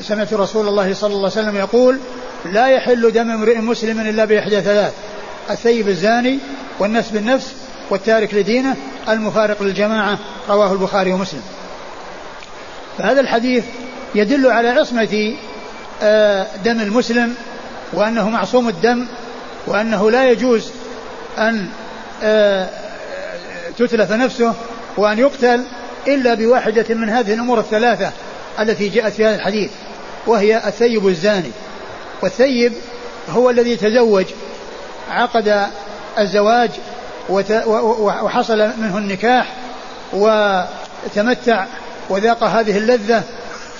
سمعت 0.00 0.34
رسول 0.34 0.68
الله 0.68 0.94
صلى 0.94 1.14
الله 1.14 1.30
عليه 1.30 1.40
وسلم 1.40 1.56
يقول 1.56 1.98
لا 2.44 2.68
يحل 2.68 3.12
دم 3.12 3.30
امرئ 3.30 3.58
مسلم 3.58 4.00
إلا 4.00 4.24
بإحدى 4.24 4.60
ثلاث 4.60 4.92
الثيب 5.50 5.88
الزاني 5.88 6.38
والنفس 6.78 7.10
بالنفس 7.10 7.54
والتارك 7.90 8.34
لدينه 8.34 8.76
المفارق 9.08 9.62
للجماعة 9.62 10.18
رواه 10.48 10.72
البخاري 10.72 11.12
ومسلم. 11.12 11.42
فهذا 12.98 13.20
الحديث 13.20 13.64
يدل 14.14 14.46
على 14.46 14.68
عصمة 14.68 15.34
آه، 16.02 16.46
دم 16.64 16.80
المسلم 16.80 17.34
وأنه 17.92 18.30
معصوم 18.30 18.68
الدم 18.68 19.06
وأنه 19.66 20.10
لا 20.10 20.30
يجوز 20.30 20.70
أن 21.38 21.68
آه، 22.22 22.68
تتلف 23.78 24.12
نفسه 24.12 24.54
وأن 24.96 25.18
يقتل 25.18 25.64
إلا 26.08 26.34
بواحدة 26.34 26.94
من 26.94 27.08
هذه 27.08 27.34
الأمور 27.34 27.58
الثلاثة 27.58 28.10
التي 28.60 28.88
جاءت 28.88 29.12
في 29.12 29.24
هذا 29.24 29.34
الحديث 29.34 29.70
وهي 30.26 30.56
الثيب 30.56 31.06
الزاني 31.06 31.50
والثيب 32.22 32.72
هو 33.30 33.50
الذي 33.50 33.76
تزوج 33.76 34.26
عقد 35.10 35.66
الزواج 36.18 36.70
وحصل 38.22 38.58
منه 38.58 38.98
النكاح 38.98 39.46
وتمتع 40.12 41.66
وذاق 42.08 42.44
هذه 42.44 42.78
اللذة 42.78 43.22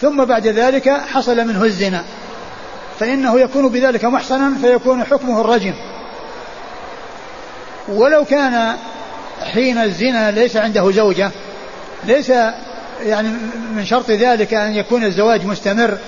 ثم 0.00 0.25
بعد 0.25 0.46
ذلك 0.46 0.88
حصل 0.88 1.37
منه 1.46 1.64
الزنا. 1.64 2.04
فإنه 3.00 3.40
يكون 3.40 3.68
بذلك 3.68 4.04
محصنا 4.04 4.52
فيكون 4.62 5.04
حكمه 5.04 5.40
الرجم. 5.40 5.75
ولو 7.88 8.25
كان 8.25 8.76
حين 9.42 9.78
الزنا 9.78 10.30
ليس 10.30 10.56
عنده 10.56 10.90
زوجة 10.90 11.30
ليس 12.04 12.32
يعني 13.02 13.28
من 13.75 13.84
شرط 13.84 14.11
ذلك 14.11 14.54
أن 14.54 14.72
يكون 14.72 15.04
الزواج 15.04 15.46
مستمر 15.46 15.99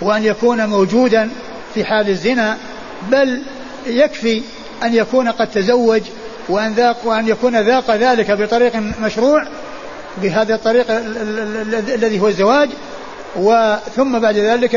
وأن 0.00 0.24
يكون 0.24 0.66
موجودا 0.66 1.30
في 1.74 1.84
حال 1.84 2.08
الزنا 2.08 2.56
بل 3.10 3.42
يكفي 3.86 4.42
أن 4.82 4.94
يكون 4.94 5.28
قد 5.28 5.50
تزوج 5.50 6.02
وأن 6.48 6.72
ذاق 6.72 6.96
وأن 7.04 7.28
يكون 7.28 7.60
ذاق 7.60 7.90
ذلك 7.90 8.30
بطريق 8.30 8.76
مشروع 8.76 9.46
بهذا 10.22 10.54
الطريق 10.54 10.86
الذي 11.94 12.20
هو 12.20 12.28
الزواج. 12.28 12.68
وثم 13.36 14.18
بعد 14.18 14.36
ذلك 14.36 14.74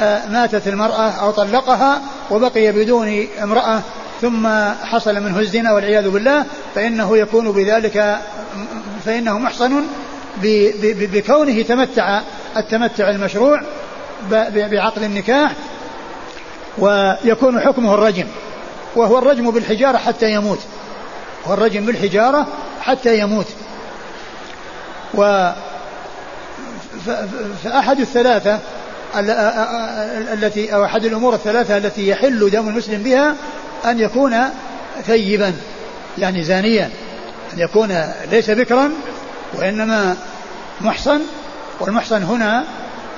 آه، 0.00 0.26
ماتت 0.28 0.68
المرأة 0.68 1.10
أو 1.10 1.30
طلقها 1.30 2.02
وبقي 2.30 2.72
بدون 2.72 3.26
امرأة 3.42 3.80
ثم 4.20 4.48
حصل 4.84 5.20
منه 5.20 5.38
الزنا 5.38 5.72
والعياذ 5.72 6.10
بالله 6.10 6.44
فإنه 6.74 7.18
يكون 7.18 7.52
بذلك 7.52 8.18
فإنه 9.04 9.38
محصن 9.38 9.82
بكونه 11.12 11.62
تمتع 11.62 12.20
التمتع 12.56 13.10
المشروع 13.10 13.62
بعقد 14.30 15.02
النكاح. 15.02 15.52
ويكون 16.78 17.60
حكمه 17.60 17.94
الرجم. 17.94 18.26
وهو 18.96 19.18
الرجم 19.18 19.50
بالحجارة 19.50 19.98
حتى 19.98 20.32
يموت. 20.32 20.58
هو 21.46 21.54
الرجم 21.54 21.86
بالحجارة 21.86 22.46
حتى 22.80 23.18
يموت. 23.18 23.46
و 25.14 25.50
فأحد 27.64 28.00
الثلاثة 28.00 28.58
التي 30.32 30.74
أو 30.74 30.84
أحد 30.84 31.04
الأمور 31.04 31.34
الثلاثة 31.34 31.76
التي 31.76 32.08
يحل 32.08 32.50
دم 32.50 32.68
المسلم 32.68 33.02
بها 33.02 33.34
أن 33.84 34.00
يكون 34.00 34.36
ثيبا 35.06 35.54
يعني 36.18 36.44
زانيا. 36.44 36.90
أن 37.54 37.58
يكون 37.58 38.12
ليس 38.30 38.50
بكرا 38.50 38.90
وإنما 39.54 40.16
محصن. 40.80 41.20
والمحصن 41.80 42.22
هنا 42.22 42.64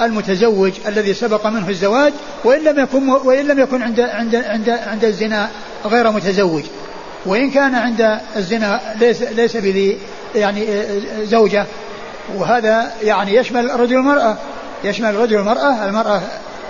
المتزوج 0.02 0.72
الذي 0.86 1.14
سبق 1.14 1.46
منه 1.46 1.68
الزواج 1.68 2.12
وإن 2.44 2.64
لم 2.64 2.78
يكن 2.78 3.08
وإن 3.08 3.46
لم 3.46 3.58
يكن 3.58 3.82
عند 3.82 4.00
عند 4.00 4.34
عند 4.34 4.68
عند 4.68 5.04
الزنا 5.04 5.48
غير 5.86 6.10
متزوج. 6.10 6.62
وإن 7.26 7.50
كان 7.50 7.74
عند 7.74 8.18
الزنا 8.36 8.80
ليس 9.00 9.22
ليس 9.22 9.56
بذي 9.56 9.98
يعني 10.34 10.66
زوجة. 11.24 11.66
وهذا 12.36 12.92
يعني 13.02 13.34
يشمل 13.34 13.70
الرجل 13.70 13.96
والمرأة 13.96 14.36
يشمل 14.84 15.10
الرجل 15.10 15.36
والمرأة 15.36 15.84
المرأة 15.84 16.22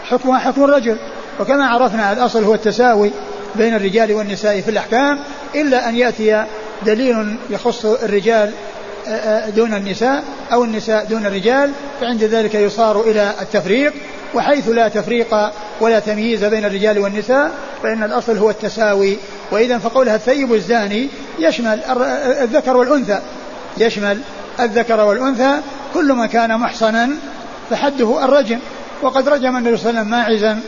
حكمها 0.05 0.39
حكم 0.39 0.65
الرجل. 0.65 0.97
وكما 1.41 1.67
عرفنا 1.67 2.13
الأصل 2.13 2.45
هو 2.45 2.55
التساوي 2.55 3.11
بين 3.55 3.75
الرجال 3.75 4.13
والنساء 4.13 4.61
في 4.61 4.71
الأحكام 4.71 5.19
إلا 5.55 5.89
أن 5.89 5.97
يأتي 5.97 6.45
دليل 6.87 7.37
يخص 7.51 7.85
الرجال 7.85 8.53
دون 9.57 9.75
النساء 9.75 10.25
أو 10.53 10.65
النساء 10.65 11.05
دون 11.05 11.27
الرجال 11.27 11.71
فعند 12.01 12.25
ذلك 12.25 12.55
يصار 12.55 13.01
إلى 13.01 13.35
التفريق 13.41 13.93
وحيث 14.35 14.69
لا 14.69 14.89
تفريق 14.89 15.51
ولا 15.81 15.99
تمييز 15.99 16.45
بين 16.45 16.65
الرجال 16.65 16.99
والنساء 16.99 17.51
فإن 17.83 18.03
الأصل 18.03 18.39
هو 18.39 18.51
التساوي. 18.51 19.17
وإذا 19.51 19.79
فقولها 19.79 20.15
الثيب 20.15 20.55
الزاني 20.55 21.09
يشمل 21.39 21.81
الذكر 22.43 22.77
والأنثى. 22.77 23.21
يشمل 23.79 24.21
الذكر 24.61 25.01
والأنثى 25.01 25.61
كل 25.95 26.13
ما 26.13 26.27
كان 26.27 26.59
محصنا 26.59 27.11
فحده 27.71 28.25
الرجم. 28.25 28.59
وقد 29.03 29.29
رجم 29.29 29.57
النبي 29.57 29.77
صلى 29.77 29.91
الله 29.91 30.01
عليه 30.01 30.01
وسلم 30.01 30.11
ماعزا 30.11 30.61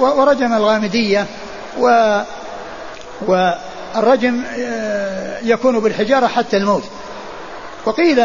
ورجم 0.00 0.52
الغامدية. 0.52 1.26
و 1.80 2.20
والرجم 3.26 4.42
آه، 4.58 5.38
يكون 5.42 5.80
بالحجارة 5.80 6.26
حتى 6.26 6.56
الموت. 6.56 6.82
وقيل 7.86 8.22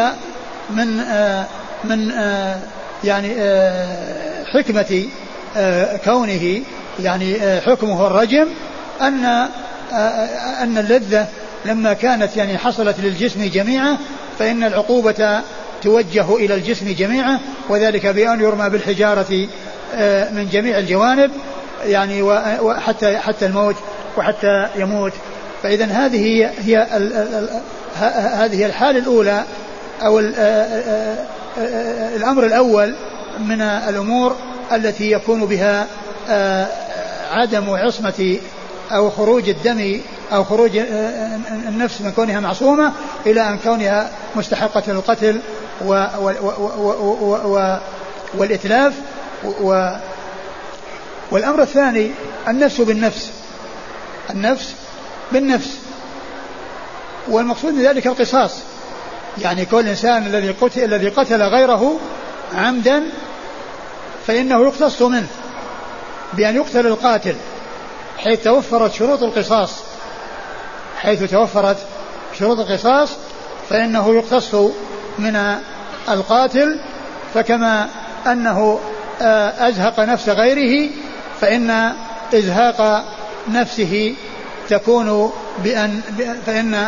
من 0.70 1.00
آه، 1.00 1.46
من 1.84 2.10
آه، 2.10 2.56
يعني 3.04 3.34
حكمة 4.54 5.04
كونه 6.04 6.60
يعني 7.00 7.60
حكمه 7.60 8.06
الرجم 8.06 8.46
أن 9.00 9.24
أن 10.62 10.78
اللذة 10.78 11.26
لما 11.64 11.92
كانت 11.92 12.36
يعني 12.36 12.58
حصلت 12.58 13.00
للجسم 13.00 13.44
جميعا 13.48 13.96
فإن 14.38 14.64
العقوبة 14.64 15.40
توجه 15.82 16.36
إلى 16.36 16.54
الجسم 16.54 16.94
جميعا 16.98 17.38
وذلك 17.68 18.06
بأن 18.06 18.40
يرمى 18.40 18.70
بالحجارة 18.70 19.48
من 20.32 20.48
جميع 20.52 20.78
الجوانب 20.78 21.30
يعني 21.84 22.22
وحتى 22.62 23.18
حتى 23.18 23.46
الموت 23.46 23.76
وحتى 24.16 24.68
يموت. 24.76 25.12
فإذا 25.62 25.84
هذه 25.84 26.50
هي 26.58 26.86
هذه 28.44 28.66
الحالة 28.66 28.98
الأولى 28.98 29.44
أو 30.02 30.18
الأمر 32.16 32.46
الأول 32.46 32.94
من 33.40 33.60
الأمور 33.60 34.36
التي 34.72 35.10
يكون 35.10 35.46
بها 35.46 35.86
عدم 37.30 37.70
عصمة 37.70 38.38
أو 38.92 39.10
خروج 39.10 39.48
الدم 39.48 40.00
أو 40.32 40.44
خروج 40.44 40.76
النفس 41.68 42.00
من 42.00 42.12
كونها 42.12 42.40
معصومة 42.40 42.92
إلى 43.26 43.48
أن 43.48 43.58
كونها 43.64 44.10
مستحقة 44.36 44.82
للقتل 44.86 45.40
والإتلاف 48.38 48.92
والأمر 51.30 51.62
الثاني 51.62 52.10
النفس 52.48 52.80
بالنفس 52.80 53.30
النفس 54.30 54.74
بالنفس. 55.32 55.87
والمقصود 57.30 57.74
من 57.74 57.82
ذلك 57.82 58.06
القصاص. 58.06 58.52
يعني 59.38 59.64
كل 59.64 59.88
إنسان 59.88 60.26
الذي 60.26 60.50
قتل 60.50 60.84
الذي 60.84 61.08
قتل 61.08 61.42
غيره 61.42 62.00
عمدا 62.54 63.02
فإنه 64.26 64.62
يقتص 64.62 65.02
منه 65.02 65.26
بأن 66.32 66.56
يقتل 66.56 66.86
القاتل 66.86 67.34
حيث 68.18 68.44
توفرت 68.44 68.92
شروط 68.92 69.22
القصاص. 69.22 69.70
حيث 70.98 71.30
توفرت 71.30 71.76
شروط 72.38 72.58
القصاص 72.58 73.10
فإنه 73.70 74.14
يقتص 74.14 74.54
من 75.18 75.56
القاتل 76.08 76.80
فكما 77.34 77.88
أنه 78.26 78.80
آه، 79.22 79.68
أزهق 79.68 80.00
نفس 80.00 80.28
غيره 80.28 80.90
فإن 81.40 81.92
إزهاق 82.34 83.04
نفسه 83.48 84.14
تكون 84.68 85.32
بأن 85.64 86.00
فإن 86.46 86.86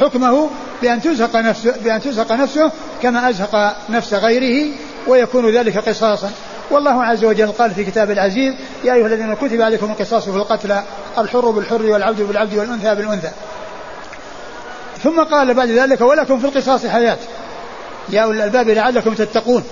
حكمه 0.00 0.50
بأن 0.82 1.02
تزهق 1.02 1.36
نفسه 1.36 1.74
بأن 1.84 2.00
تزهق 2.00 2.32
نفسه 2.32 2.70
كما 3.02 3.30
أزهق 3.30 3.76
نفس 3.88 4.14
غيره 4.14 4.72
ويكون 5.06 5.50
ذلك 5.50 5.88
قصاصا. 5.88 6.30
والله 6.70 7.04
عز 7.04 7.24
وجل 7.24 7.52
قال 7.52 7.70
في 7.70 7.84
كتاب 7.84 8.10
العزيز 8.10 8.54
يا 8.84 8.94
أيها 8.94 9.06
الذين 9.06 9.34
كتب 9.34 9.60
عليكم 9.60 9.90
القصاص 9.90 10.24
في 10.24 10.36
القتلى 10.36 10.82
الحر 11.18 11.50
بالحر 11.50 11.82
والعبد 11.82 12.22
بالعبد 12.22 12.54
والأنثى 12.54 12.94
بالأنثى. 12.94 13.30
ثم 15.02 15.22
قال 15.22 15.54
بعد 15.54 15.68
ذلك 15.68 16.00
ولكم 16.00 16.38
في 16.38 16.44
القصاص 16.44 16.86
حياة. 16.86 17.18
يا 18.08 18.20
أولي 18.20 18.38
الألباب 18.38 18.68
لعلكم 18.68 19.14
تتقون. 19.14 19.64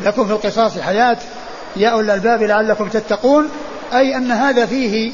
لكم 0.00 0.26
في 0.26 0.32
القصاص 0.32 0.78
حياة. 0.78 1.18
يا 1.76 1.88
أولي 1.88 2.14
الألباب 2.14 2.42
لعلكم 2.42 2.88
تتقون. 2.88 3.48
أي 3.94 4.16
أن 4.16 4.30
هذا 4.30 4.66
فيه 4.66 5.12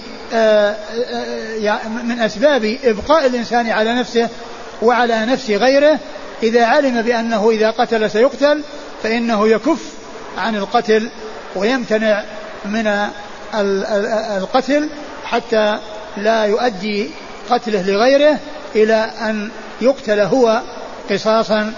من 2.04 2.20
أسباب 2.20 2.78
إبقاء 2.84 3.26
الإنسان 3.26 3.70
على 3.70 3.94
نفسه 3.94 4.28
وعلى 4.82 5.26
نفس 5.26 5.50
غيره 5.50 5.98
إذا 6.42 6.66
علم 6.66 7.02
بأنه 7.02 7.50
إذا 7.50 7.70
قتل 7.70 8.10
سيقتل 8.10 8.62
فإنه 9.02 9.48
يكف 9.48 9.92
عن 10.38 10.56
القتل 10.56 11.10
ويمتنع 11.56 12.24
من 12.64 13.08
القتل 14.36 14.88
حتى 15.24 15.78
لا 16.16 16.44
يؤدي 16.44 17.10
قتله 17.50 17.82
لغيره 17.82 18.38
إلى 18.74 19.10
أن 19.20 19.50
يقتل 19.80 20.20
هو 20.20 20.62
قصاصا. 21.10 21.72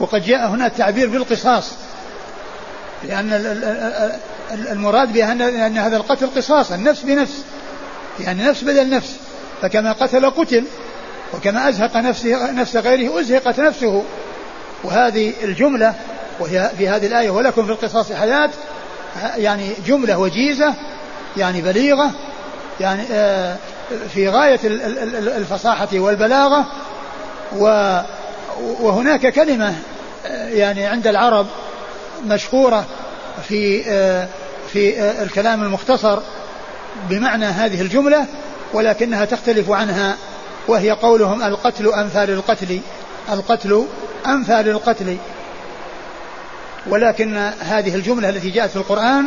وقد 0.00 0.24
جاء 0.24 0.46
هنا 0.48 0.66
التعبير 0.66 1.08
بالقصاص 1.08 1.72
لأن 3.04 3.32
المراد 4.52 5.12
بها 5.12 5.32
أن 5.66 5.78
هذا 5.78 5.96
القتل 5.96 6.28
قصاصا 6.36 6.76
نفس 6.76 7.02
بنفس 7.02 7.44
يعني 8.20 8.44
نفس 8.44 8.64
بدل 8.64 8.90
نفس. 8.90 9.16
فكما 9.62 9.92
قتل 9.92 10.30
قتل 10.30 10.64
وكما 11.34 11.68
أزهق 11.68 11.96
نفسه 11.96 12.50
نفس 12.50 12.76
غيره 12.76 13.20
أزهقت 13.20 13.60
نفسه. 13.60 14.04
وهذه 14.84 15.32
الجملة 15.42 15.94
وهي 16.40 16.70
في 16.78 16.88
هذه 16.88 17.06
الآية 17.06 17.30
ولكم 17.30 17.66
في 17.66 17.72
القصاص 17.72 18.12
حياة. 18.12 18.50
يعني 19.36 19.72
جملة 19.86 20.18
وجيزة 20.18 20.74
يعني 21.36 21.62
بليغة 21.62 22.10
يعني 22.80 23.02
آه، 23.12 23.56
في 24.14 24.28
غاية 24.28 24.60
الفصاحة 25.36 25.88
والبلاغة. 25.94 26.66
وهناك 28.80 29.26
كلمة 29.26 29.74
آه، 30.26 30.48
يعني 30.48 30.86
عند 30.86 31.06
العرب 31.06 31.46
مشهورة 32.26 32.84
في 33.48 33.84
آه، 33.88 34.28
في 34.72 35.00
آه، 35.00 35.22
الكلام 35.22 35.62
المختصر 35.62 36.18
بمعنى 37.10 37.46
هذه 37.46 37.80
الجملة 37.80 38.26
ولكنها 38.72 39.24
تختلف 39.24 39.70
عنها 39.70 40.16
وهي 40.68 40.90
قولهم 40.90 41.42
القتل 41.42 41.88
أمثال 41.88 42.30
القتل 42.30 42.80
القتل 43.32 43.86
أمثال 44.26 44.68
القتل. 44.68 45.16
ولكن 46.86 47.36
هذه 47.60 47.94
الجملة 47.94 48.28
التي 48.28 48.50
جاءت 48.50 48.70
في 48.70 48.76
القرآن 48.76 49.26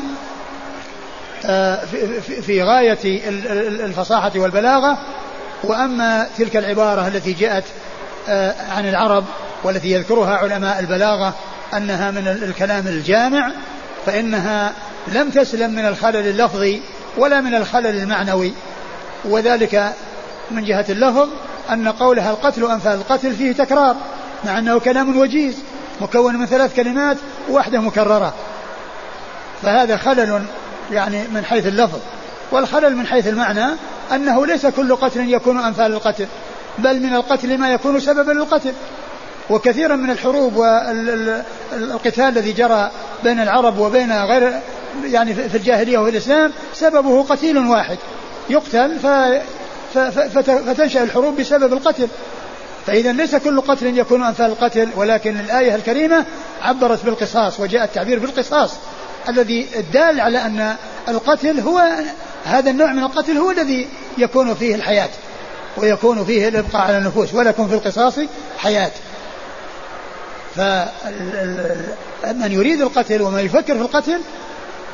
آه، 1.46 1.86
في 2.42 2.64
غاية 2.64 3.00
الفصاحة 3.86 4.32
والبلاغة. 4.36 4.98
وأما 5.64 6.28
تلك 6.38 6.58
العبارة 6.58 7.08
التي 7.08 7.34
جاءت 7.34 7.64
عن 8.70 8.90
العرب 8.90 9.26
والتي 9.64 9.92
يذكرها 9.92 10.36
علماء 10.36 10.80
البلاغة 10.80 11.34
أنها 11.74 12.12
من 12.12 12.28
الكلام 12.28 12.88
الجامع 12.88 13.52
فإنها 14.06 14.74
لم 15.08 15.30
تسلم 15.30 15.72
من 15.72 15.86
الخلل 15.86 16.28
اللفظي 16.28 16.82
ولا 17.18 17.42
من 17.42 17.56
الخلل 17.56 17.86
المعنوي. 18.02 18.54
وذلك 19.26 19.94
من 20.52 20.64
جهة 20.64 20.86
اللفظ 20.90 21.30
أن 21.70 21.88
قولها 21.88 22.32
القتل 22.32 22.72
أنفال 22.72 22.94
القتل 22.94 23.36
فيه 23.36 23.52
تكرار 23.52 23.96
مع 24.46 24.60
أنه 24.60 24.80
كلام 24.80 25.18
وجيز 25.18 25.58
مكون 26.02 26.36
من 26.36 26.46
ثلاث 26.46 26.76
كلمات 26.76 27.18
واحدة 27.50 27.80
مكررة. 27.80 28.34
فهذا 29.62 29.98
خلل 29.98 30.44
يعني 30.92 31.28
من 31.28 31.46
حيث 31.46 31.68
اللفظ. 31.68 32.00
والخلل 32.52 32.96
من 32.96 33.08
حيث 33.08 33.28
المعنى 33.28 33.66
أنه 34.12 34.46
ليس 34.46 34.66
كل 34.66 34.96
قتل 34.96 35.34
يكون 35.34 35.58
أنفال 35.58 35.94
القتل 35.94 36.28
بل 36.78 37.00
من 37.00 37.16
القتل 37.16 37.58
ما 37.58 37.74
يكون 37.74 38.00
سببا 38.00 38.32
للقتل. 38.32 38.74
وكثيرا 39.50 39.96
من 39.96 40.10
الحروب 40.10 40.56
والقتال 40.56 42.26
الذي 42.26 42.52
جرى 42.52 42.92
بين 43.24 43.40
العرب 43.40 43.80
وبين 43.80 44.12
غير 44.12 44.60
يعني 45.04 45.34
في 45.34 45.58
الجاهلية 45.58 45.98
وفي 45.98 46.10
الإسلام 46.10 46.52
سببه 46.74 47.24
قتيل 47.24 47.58
واحد. 47.58 47.98
يقتل 48.50 49.00
ف 49.00 49.08
فتنشأ 50.44 51.04
الحروب 51.04 51.36
بسبب 51.36 51.74
القتل. 51.74 52.08
فإذا 52.88 53.12
ليس 53.12 53.36
كل 53.36 53.62
قتل 53.62 53.98
يكون 53.98 54.24
أمثال 54.24 54.46
القتل 54.46 54.90
ولكن 54.96 55.40
الآية 55.40 55.76
الكريمة 55.76 56.26
عبرت 56.62 57.06
بالقصاص 57.06 57.60
وجاء 57.60 57.84
التعبير 57.84 58.20
بالقصاص. 58.20 58.72
الذي 59.30 59.68
الدال 59.76 60.20
على 60.20 60.38
أن 60.38 60.76
القتل 61.08 61.60
هو 61.60 61.90
هذا 62.46 62.70
النوع 62.70 62.92
من 62.92 63.04
القتل 63.04 63.38
هو 63.38 63.52
الذي 63.52 63.88
يكون 64.18 64.56
فيه 64.56 64.76
الحياة 64.76 65.10
ويكون 65.78 66.26
فيه 66.26 66.48
الإبقاء 66.48 66.82
على 66.82 66.98
النفوس 66.98 67.34
ولكم 67.34 67.68
في 67.68 67.74
القصاص 67.74 68.14
حياة. 68.58 68.92
فمن 70.56 70.92
يريد 72.52 72.82
القتل 72.82 73.22
ومن 73.22 73.46
يفكر 73.46 73.76
في 73.76 73.82
القتل 73.82 74.22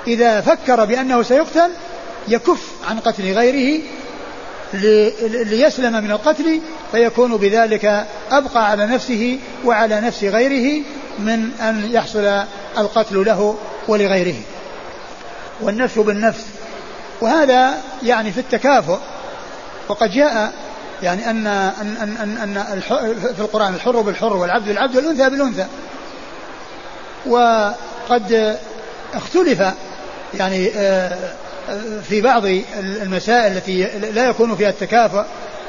إذا 0.08 0.42
فكر 0.42 0.86
بأنه 0.86 1.24
سيقتل 1.24 1.70
يكف 2.28 2.72
عن 2.90 3.00
قتل 3.00 3.34
غيره 3.34 3.82
ليسلم 5.24 6.04
من 6.04 6.12
القتل 6.12 6.62
فيكون 6.92 7.38
بذلك 7.38 8.06
أبقى 8.32 8.70
على 8.70 8.86
نفسه 8.86 9.40
وعلى 9.66 10.02
نفس 10.02 10.24
غيره 10.24 10.84
من 11.20 11.52
أن 11.62 11.90
يحصل 11.92 12.44
القتل 12.78 13.26
له 13.26 13.56
ولغيره. 13.88 14.36
والنفس 15.62 16.00
بالنفس. 16.00 16.46
وهذا 17.22 17.74
يعني 18.04 18.32
في 18.32 18.40
التكافؤ. 18.40 18.98
وقد 19.90 20.12
جاء 20.12 20.54
يعني 21.04 21.30
أن 21.30 21.48
أن 21.48 21.98
أن 22.02 22.38
أن, 22.42 22.58
أن 22.58 22.80
في 23.36 23.40
القرآن 23.40 23.74
الحر 23.74 24.02
بالحر 24.02 24.38
والعبد 24.38 24.68
بالعبد 24.68 24.96
والأنثى 24.96 25.30
بالأنثى. 25.30 25.66
وقد 27.26 28.58
اختلف 29.14 29.62
يعني 30.34 30.72
آه، 30.76 31.18
في 32.10 32.22
بعض 32.22 32.46
المسائل 32.80 33.58
التي 33.58 33.88
لا 34.14 34.30
يكون 34.30 34.56
فيها 34.56 34.70
التكافؤ 34.70 35.24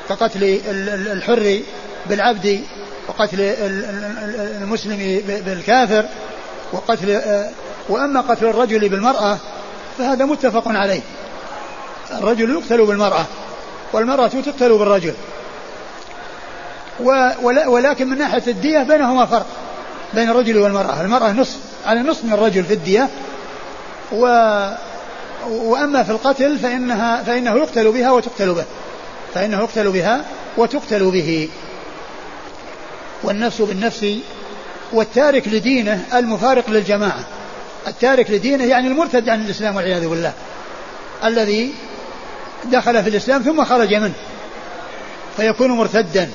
كقتل 0.08 0.60
الحر 1.12 1.60
بالعبد 2.06 2.60
وقتل 3.08 3.40
المسلم 4.62 5.22
بالكافر 5.26 6.04
وقتل 6.72 7.10
آه، 7.10 7.50
وأما 7.88 8.20
قتل 8.20 8.46
الرجل 8.46 8.88
بالمرأة 8.88 9.38
فهذا 9.98 10.24
متفق 10.24 10.68
عليه. 10.68 11.00
الرجل 12.12 12.50
يقتل 12.50 12.86
بالمرأة 12.86 13.24
والمرأة 13.92 14.28
تقتل 14.28 14.78
بالرجل. 14.78 15.14
ولكن 17.66 18.08
من 18.08 18.18
ناحية 18.18 18.42
الدية 18.46 18.82
بينهما 18.82 19.26
فرق 19.26 19.46
بين 20.14 20.30
الرجل 20.30 20.58
والمرأة. 20.58 21.00
المرأة 21.00 21.32
نصف 21.32 21.58
على 21.86 22.00
نصف 22.00 22.24
من 22.24 22.32
الرجل 22.32 22.64
في 22.64 22.74
الدية 22.74 23.08
و 24.12 24.26
وأما 25.48 26.02
في 26.02 26.10
القتل 26.10 26.58
فإنها 26.58 27.22
فإنه 27.22 27.56
يقتل 27.56 27.92
بها 27.92 28.10
وتقتل 28.10 28.54
به. 28.54 28.64
فإنه 29.34 29.58
يقتل 29.58 29.90
بها 29.90 30.24
وتقتل 30.56 31.10
به. 31.10 31.48
والنفس 33.22 33.62
بالنفس 33.62 34.06
والتارك 34.92 35.48
لدينه 35.48 36.04
المفارق 36.14 36.70
للجماعة. 36.70 37.24
التارك 37.86 38.30
لدينه 38.30 38.64
يعني 38.64 38.88
المرتد 38.88 39.28
عن 39.28 39.40
الإسلام 39.44 39.76
والعياذ 39.76 40.08
بالله. 40.08 40.32
الذي 41.24 41.74
دخل 42.64 43.02
في 43.02 43.08
الإسلام 43.08 43.42
ثم 43.42 43.64
خرج 43.64 43.94
منه. 43.94 44.14
فيكون 45.36 45.70
مرتدا. 45.70 46.30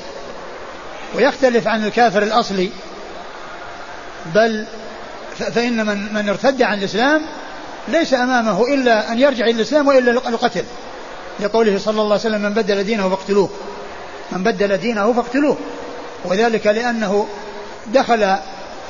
ويختلف 1.15 1.67
عن 1.67 1.85
الكافر 1.85 2.23
الأصلي. 2.23 2.69
بل 4.35 4.65
فإن 5.37 5.85
من 5.85 6.13
من 6.13 6.29
ارتد 6.29 6.61
عن 6.61 6.79
الإسلام 6.79 7.21
ليس 7.87 8.13
أمامه 8.13 8.73
إلا 8.73 9.11
أن 9.11 9.19
يرجع 9.19 9.45
إلى 9.45 9.51
الإسلام 9.51 9.87
وإلا 9.87 10.11
القتل 10.11 10.63
لقوله 11.39 11.77
صلى 11.77 12.01
الله 12.01 12.03
عليه 12.03 12.21
وسلم 12.21 12.41
من 12.41 12.53
بدل 12.53 12.83
دينه 12.83 13.09
فاقتلوه. 13.09 13.49
من 14.31 14.43
بدل 14.43 14.77
دينه 14.77 15.13
فاقتلوه. 15.13 15.57
وذلك 16.25 16.67
لأنه 16.67 17.27
دخل 17.87 18.35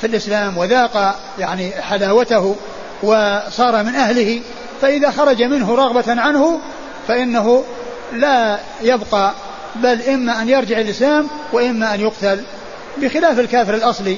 في 0.01 0.07
الإسلام 0.07 0.57
وذاق 0.57 1.19
يعني 1.39 1.71
حلاوته 1.71 2.55
وصار 3.03 3.83
من 3.83 3.95
أهله 3.95 4.41
فإذا 4.81 5.12
خرج 5.12 5.43
منه 5.43 5.75
رغبة 5.75 6.21
عنه 6.21 6.60
فإنه 7.07 7.63
لا 8.13 8.60
يبقى 8.81 9.33
بل 9.75 10.01
إما 10.01 10.41
أن 10.41 10.49
يرجع 10.49 10.79
الإسلام 10.79 11.27
وإما 11.53 11.93
أن 11.93 12.01
يقتل 12.01 12.43
بخلاف 12.97 13.39
الكافر 13.39 13.73
الأصلي. 13.73 14.17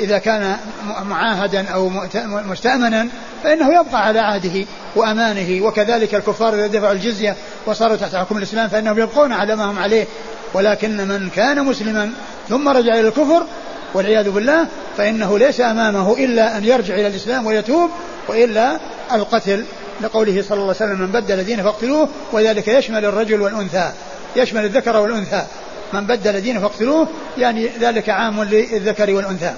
إذا 0.00 0.18
كان 0.18 0.56
معاهدا 1.02 1.68
أو 1.68 1.88
مستأمنا 2.26 3.08
فإنه 3.44 3.80
يبقى 3.80 4.06
على 4.06 4.18
عهده 4.18 4.66
وأمانه. 4.96 5.64
وكذلك 5.66 6.14
الكفار 6.14 6.54
إذا 6.54 6.66
دفعوا 6.66 6.92
الجزية 6.92 7.36
وصاروا 7.66 7.96
تحت 7.96 8.14
حكم 8.14 8.38
الإسلام 8.38 8.68
فإنهم 8.68 8.98
يبقون 8.98 9.32
على 9.32 9.56
ما 9.56 9.64
هم 9.64 9.78
عليه. 9.78 10.06
ولكن 10.54 10.96
من 10.96 11.30
كان 11.36 11.64
مسلما 11.64 12.12
ثم 12.48 12.68
رجع 12.68 12.92
إلى 12.92 13.08
الكفر 13.08 13.46
والعياذ 13.94 14.30
بالله 14.30 14.66
فإنه 14.96 15.38
ليس 15.38 15.60
أمامه 15.60 16.14
إلا 16.18 16.56
أن 16.56 16.64
يرجع 16.64 16.94
إلى 16.94 17.06
الإسلام 17.06 17.46
ويتوب 17.46 17.90
وإلا 18.28 18.80
القتل 19.12 19.64
لقوله 20.00 20.42
صلى 20.42 20.58
الله 20.58 20.74
عليه 20.80 20.92
وسلم 20.92 21.00
من 21.00 21.06
بدل 21.06 21.44
دينه 21.44 21.62
فاقتلوه. 21.62 22.08
وذلك 22.32 22.68
يشمل 22.68 23.04
الرجل 23.04 23.42
والأنثى 23.42 23.90
يشمل 24.36 24.64
الذكر 24.64 24.96
والأنثى. 24.96 25.44
من 25.92 26.06
بدل 26.06 26.40
دينه 26.40 26.60
فاقتلوه. 26.60 27.08
يعني 27.38 27.68
ذلك 27.80 28.08
عام 28.08 28.42
للذكر 28.42 29.14
والأنثى. 29.14 29.52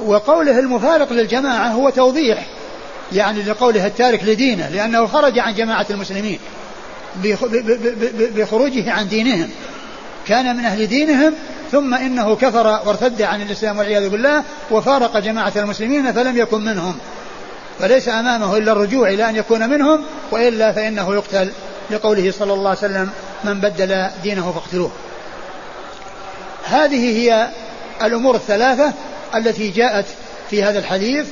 وقوله 0.00 0.58
المفارق 0.58 1.12
للجماعة 1.12 1.68
هو 1.68 1.90
توضيح 1.90 2.46
يعني 3.12 3.42
لقوله 3.42 3.86
التارك 3.86 4.24
لدينه 4.24 4.68
لأنه 4.68 5.06
خرج 5.06 5.38
عن 5.38 5.54
جماعة 5.54 5.86
المسلمين 5.90 6.38
بخروجه 8.34 8.92
عن 8.92 9.08
دينهم. 9.08 9.50
كان 10.26 10.56
من 10.56 10.64
أهل 10.64 10.86
دينهم 10.86 11.34
ثم 11.72 11.94
إنه 11.94 12.36
كفر 12.36 12.66
وارتد 12.66 13.22
عن 13.22 13.42
الإسلام 13.42 13.78
والعياذ 13.78 14.08
بالله 14.08 14.42
وفارق 14.70 15.18
جماعة 15.18 15.52
المسلمين 15.56 16.12
فلم 16.12 16.36
يكن 16.36 16.60
منهم. 16.60 16.98
فليس 17.78 18.08
أمامه 18.08 18.56
إلا 18.56 18.72
الرجوع 18.72 19.08
إلى 19.08 19.28
أن 19.28 19.36
يكون 19.36 19.70
منهم 19.70 20.04
وإلا 20.30 20.72
فإنه 20.72 21.14
يقتل 21.14 21.50
لقوله 21.90 22.32
صلى 22.38 22.52
الله 22.52 22.68
عليه 22.68 22.78
وسلم 22.78 23.10
من 23.44 23.60
بدل 23.60 24.06
دينه 24.22 24.52
فاقتلوه. 24.52 24.90
هذه 26.64 27.18
هي 27.18 27.48
الأمور 28.02 28.34
الثلاثة 28.34 28.92
التي 29.36 29.70
جاءت 29.70 30.04
في 30.50 30.62
هذا 30.62 30.78
الحديث 30.78 31.26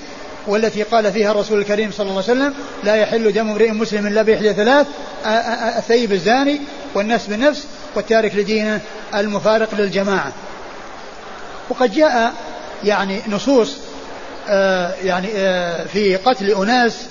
والتي 0.47 0.83
قال 0.83 1.12
فيها 1.12 1.31
الرسول 1.31 1.59
الكريم 1.59 1.91
صلى 1.91 2.11
الله 2.11 2.23
عليه 2.29 2.33
وسلم 2.33 2.55
لا 2.85 2.97
يحل 2.97 3.33
دم 3.33 3.51
امرئ 3.51 3.71
مسلم 3.71 4.07
إلا 4.07 4.23
بإحدى 4.23 4.53
ثلاث 4.53 4.87
الثيب 5.79 6.12
الزاني 6.12 6.61
والنفس 6.95 7.27
بالنفس 7.27 7.67
والتارك 7.95 8.35
لدينه 8.35 8.81
المفارق 9.15 9.69
للجماعة. 9.75 10.33
وقد 11.71 11.93
جاء 11.93 12.33
يعني 12.85 13.21
نصوص 13.29 13.77
آه 14.49 14.95
يعني 15.05 15.29
آه 15.37 15.85
في 15.85 16.17
قتل 16.17 16.51
أناس 16.51 17.07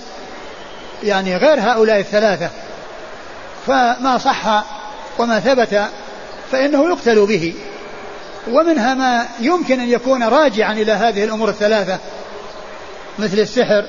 يعني 1.04 1.38
غير 1.38 1.60
هؤلاء 1.60 2.00
الثلاثة 2.00 2.50
فما 3.68 4.18
صح 4.18 4.64
وما 5.20 5.40
ثبت 5.40 5.82
فإنه 6.52 6.90
يقتل 6.90 7.26
به 7.26 7.54
ومنها 8.48 8.94
ما 8.94 9.26
يمكن 9.40 9.80
أن 9.80 9.90
يكون 9.90 10.24
راجعا 10.24 10.74
إلى 10.74 10.92
هذه 10.92 11.24
الأمور 11.24 11.50
الثلاثة 11.50 12.00
مثل 13.20 13.40
السحر 13.40 13.86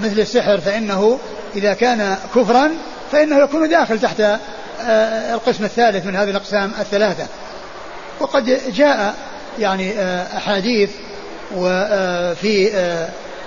مثل 0.00 0.20
السحر 0.20 0.60
فإنه 0.60 1.18
إذا 1.56 1.74
كان 1.74 2.16
كفرا 2.34 2.70
فإنه 3.12 3.42
يكون 3.42 3.68
داخل 3.68 4.00
تحت 4.00 4.20
آه، 4.20 5.34
القسم 5.34 5.64
الثالث 5.64 6.06
من 6.06 6.16
هذه 6.16 6.30
الأقسام 6.30 6.72
الثلاثة. 6.80 7.26
وقد 8.20 8.60
جاء 8.74 9.14
يعني 9.58 9.92
آه، 9.92 10.36
أحاديث 10.36 10.90
وفي 11.56 12.70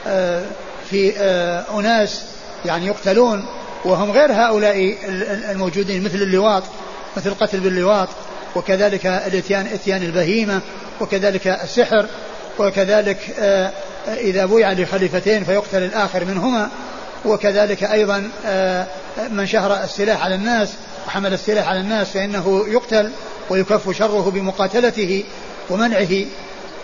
آه، 0.08 0.42
في 0.90 1.14
أناس 1.80 2.22
يعني 2.66 2.88
يقتلون 2.88 3.46
وهم 3.86 4.12
غير 4.12 4.34
هؤلاء 4.34 4.96
الموجودين 5.52 6.04
مثل 6.04 6.16
اللواط 6.16 6.64
مثل 7.18 7.30
القتل 7.30 7.60
باللواط. 7.60 8.10
وكذلك 8.56 9.06
الاتيان 9.06 9.68
إتيان 9.74 10.04
البهيمة 10.04 10.62
وكذلك 11.02 11.48
السحر 11.48 12.06
وكذلك 12.60 13.20
إذا 14.08 14.46
بويع 14.46 14.72
لخليفتين 14.72 15.44
فيقتل 15.44 15.84
الآخر 15.84 16.26
منهما 16.26 16.70
وكذلك 17.26 17.84
أيضا 17.84 18.30
آه، 18.46 18.88
من 19.30 19.46
شهر 19.46 19.84
السلاح 19.84 20.26
على 20.26 20.36
الناس 20.36 20.74
وحمل 21.08 21.34
السلاح 21.34 21.68
على 21.68 21.80
الناس 21.80 22.08
فإنه 22.08 22.66
يقتل 22.68 23.12
ويكف 23.50 23.98
شره 23.98 24.32
بمقاتلته 24.34 25.24
ومنعه. 25.70 26.26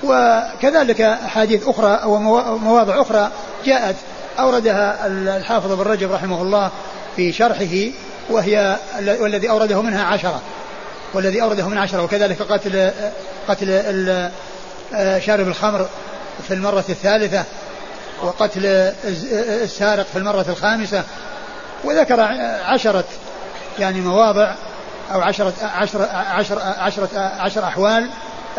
وكذلك 0.04 1.02
أحاديث 1.02 1.68
أخرى 1.68 2.00
أو 2.04 2.18
مواضع 2.58 3.02
أخرى 3.02 3.32
جاءت 3.66 3.96
أوردها 4.40 5.08
الحافظ 5.08 5.72
بن 5.72 5.82
رجب 5.82 6.12
رحمه 6.12 6.42
الله 6.42 6.72
في 7.16 7.32
شرحه 7.32 7.92
وهي 8.30 8.78
والذي 9.20 9.50
أورده 9.50 9.82
منها 9.82 10.04
عشرة. 10.04 10.42
والذي 11.14 11.42
أورده 11.42 11.68
من 11.68 11.78
عشرة 11.78 12.04
وكذلك 12.04 12.42
قتل 12.42 12.92
قتل 13.48 13.70
آه، 14.94 15.20
شارب 15.20 15.48
الخمر 15.48 15.88
في 16.48 16.54
المرة 16.54 16.86
الثالثة 16.90 17.44
وقتل 18.24 18.66
السارق 19.64 20.06
في 20.06 20.18
المرة 20.18 20.46
الخامسة 20.50 21.04
وذكر 21.84 22.20
عشرة 22.66 23.04
يعني 23.80 24.02
مواضع 24.02 24.56
أو 25.14 25.22
عشرة 25.22 25.54
عشرة 25.62 26.06
عشرة 26.14 26.62
عشرة, 26.62 27.20
عشر 27.20 27.64
أحوال 27.64 28.10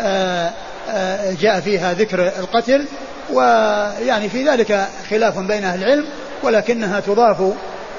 آه، 0.01 0.51
آه، 0.89 1.33
جاء 1.41 1.59
فيها 1.59 1.93
ذكر 1.93 2.27
القتل 2.27 2.85
ويعني 3.33 4.29
في 4.29 4.49
ذلك 4.49 4.87
خلاف 5.09 5.37
بين 5.37 5.63
أهل 5.63 5.83
العلم 5.83 6.05
ولكنها 6.43 6.99
تضاف 6.99 7.37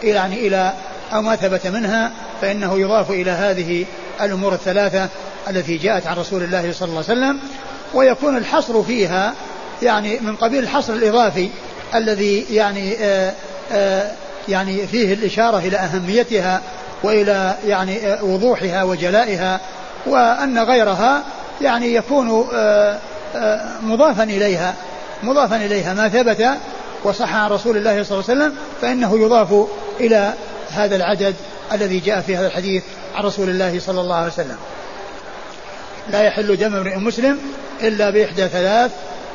يعني 0.03 0.47
إلى 0.47 0.73
أو 1.14 1.22
ما 1.22 1.37
ثبت 1.37 1.66
منها 1.66 2.11
فإنه 2.40 2.81
يضاف 2.81 3.11
إلى 3.11 3.31
هذه 3.31 3.85
الأمور 4.20 4.53
الثلاثة 4.53 5.09
التي 5.51 5.77
جاءت 5.77 6.07
عن 6.07 6.16
رسول 6.16 6.42
الله 6.42 6.72
صلى 6.72 6.88
الله 6.88 7.05
عليه 7.09 7.20
وسلم 7.20 7.40
ويكون 7.94 8.37
الحصر 8.37 8.83
فيها 8.83 9.35
يعني 9.83 10.18
من 10.20 10.37
قبيل 10.37 10.62
الحصر 10.62 10.92
الإضافي 10.92 11.48
الذي 11.94 12.46
يعني 12.51 12.96
آآ 13.01 13.33
آآ 13.72 14.11
يعني 14.48 14.87
فيه 14.87 15.14
الإشارة 15.14 15.59
إلى 15.59 15.77
أهميتها 15.77 16.61
وإلى 17.03 17.55
يعني 17.66 17.98
وضوحها 18.22 18.83
وجلائها 18.83 19.61
وأن 20.07 20.59
غيرها 20.59 21.22
يعني 21.61 21.94
يكون 21.94 22.48
آآ 22.55 22.98
مضافا 23.83 24.22
إليها 24.22 24.75
مضافا 25.22 25.57
إليها 25.57 25.94
ما 25.94 26.09
ثبت 26.09 26.48
وصح 27.05 27.35
عن 27.35 27.51
رسول 27.51 27.77
الله 27.77 28.03
صلى 28.03 28.18
الله 28.18 28.31
عليه 28.31 28.40
وسلم 28.40 28.55
فإنه 28.81 29.18
يضاف 29.18 29.66
إلى 30.01 30.33
هذا 30.74 30.96
العدد 30.96 31.35
الذي 31.72 31.98
جاء 31.98 32.20
في 32.20 32.37
هذا 32.37 32.46
الحديث 32.46 32.82
عن 33.14 33.24
رسول 33.24 33.48
الله 33.48 33.80
صلى 33.80 34.00
الله 34.00 34.16
عليه 34.16 34.32
وسلم. 34.32 34.56
لا 36.11 36.22
يحل 36.22 36.56
دم 36.56 36.76
امرئ 36.76 36.96
مسلم 36.96 37.38
إلا 37.82 38.11
بإحدى 38.11 38.48
ثلاث 38.48 38.90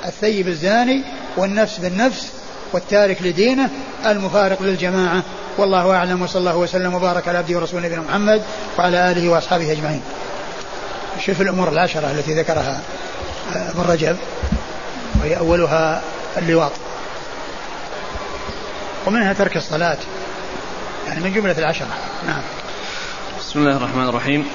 الثيب 0.05 0.47
الزاني 0.47 1.03
والنفس 1.37 1.77
بالنفس 1.77 2.31
والتارك 2.73 3.21
لدينه 3.21 3.69
المفارق 4.05 4.61
للجماعة. 4.61 5.23
والله 5.57 5.91
أعلم 5.91 6.21
وصلى 6.21 6.39
الله 6.39 6.57
وسلم 6.57 6.93
وبارك 6.93 7.27
على 7.27 7.37
عبده 7.37 7.57
ورسوله 7.57 7.85
نبينا 7.85 8.01
محمد 8.01 8.41
وعلى 8.79 9.11
آله 9.11 9.29
وأصحابه 9.29 9.71
أجمعين. 9.71 10.01
شوف 11.25 11.41
الأمور 11.41 11.69
العشرة 11.69 12.11
التي 12.11 12.33
ذكرها 12.33 12.81
آه، 13.55 13.69
ابن 13.69 13.91
رجب. 13.91 14.17
وهي 15.19 15.37
أولها 15.37 16.01
اللواط. 16.37 16.71
ومنها 19.07 19.33
ترك 19.33 19.57
الصلاة. 19.57 19.97
يعني 21.07 21.23
من 21.23 21.33
جملة 21.33 21.57
العشرة. 21.57 21.87
نعم. 22.27 22.41
بسم 23.39 23.59
الله 23.59 23.77
الرحمن 23.77 24.09
الرحيم. 24.09 24.47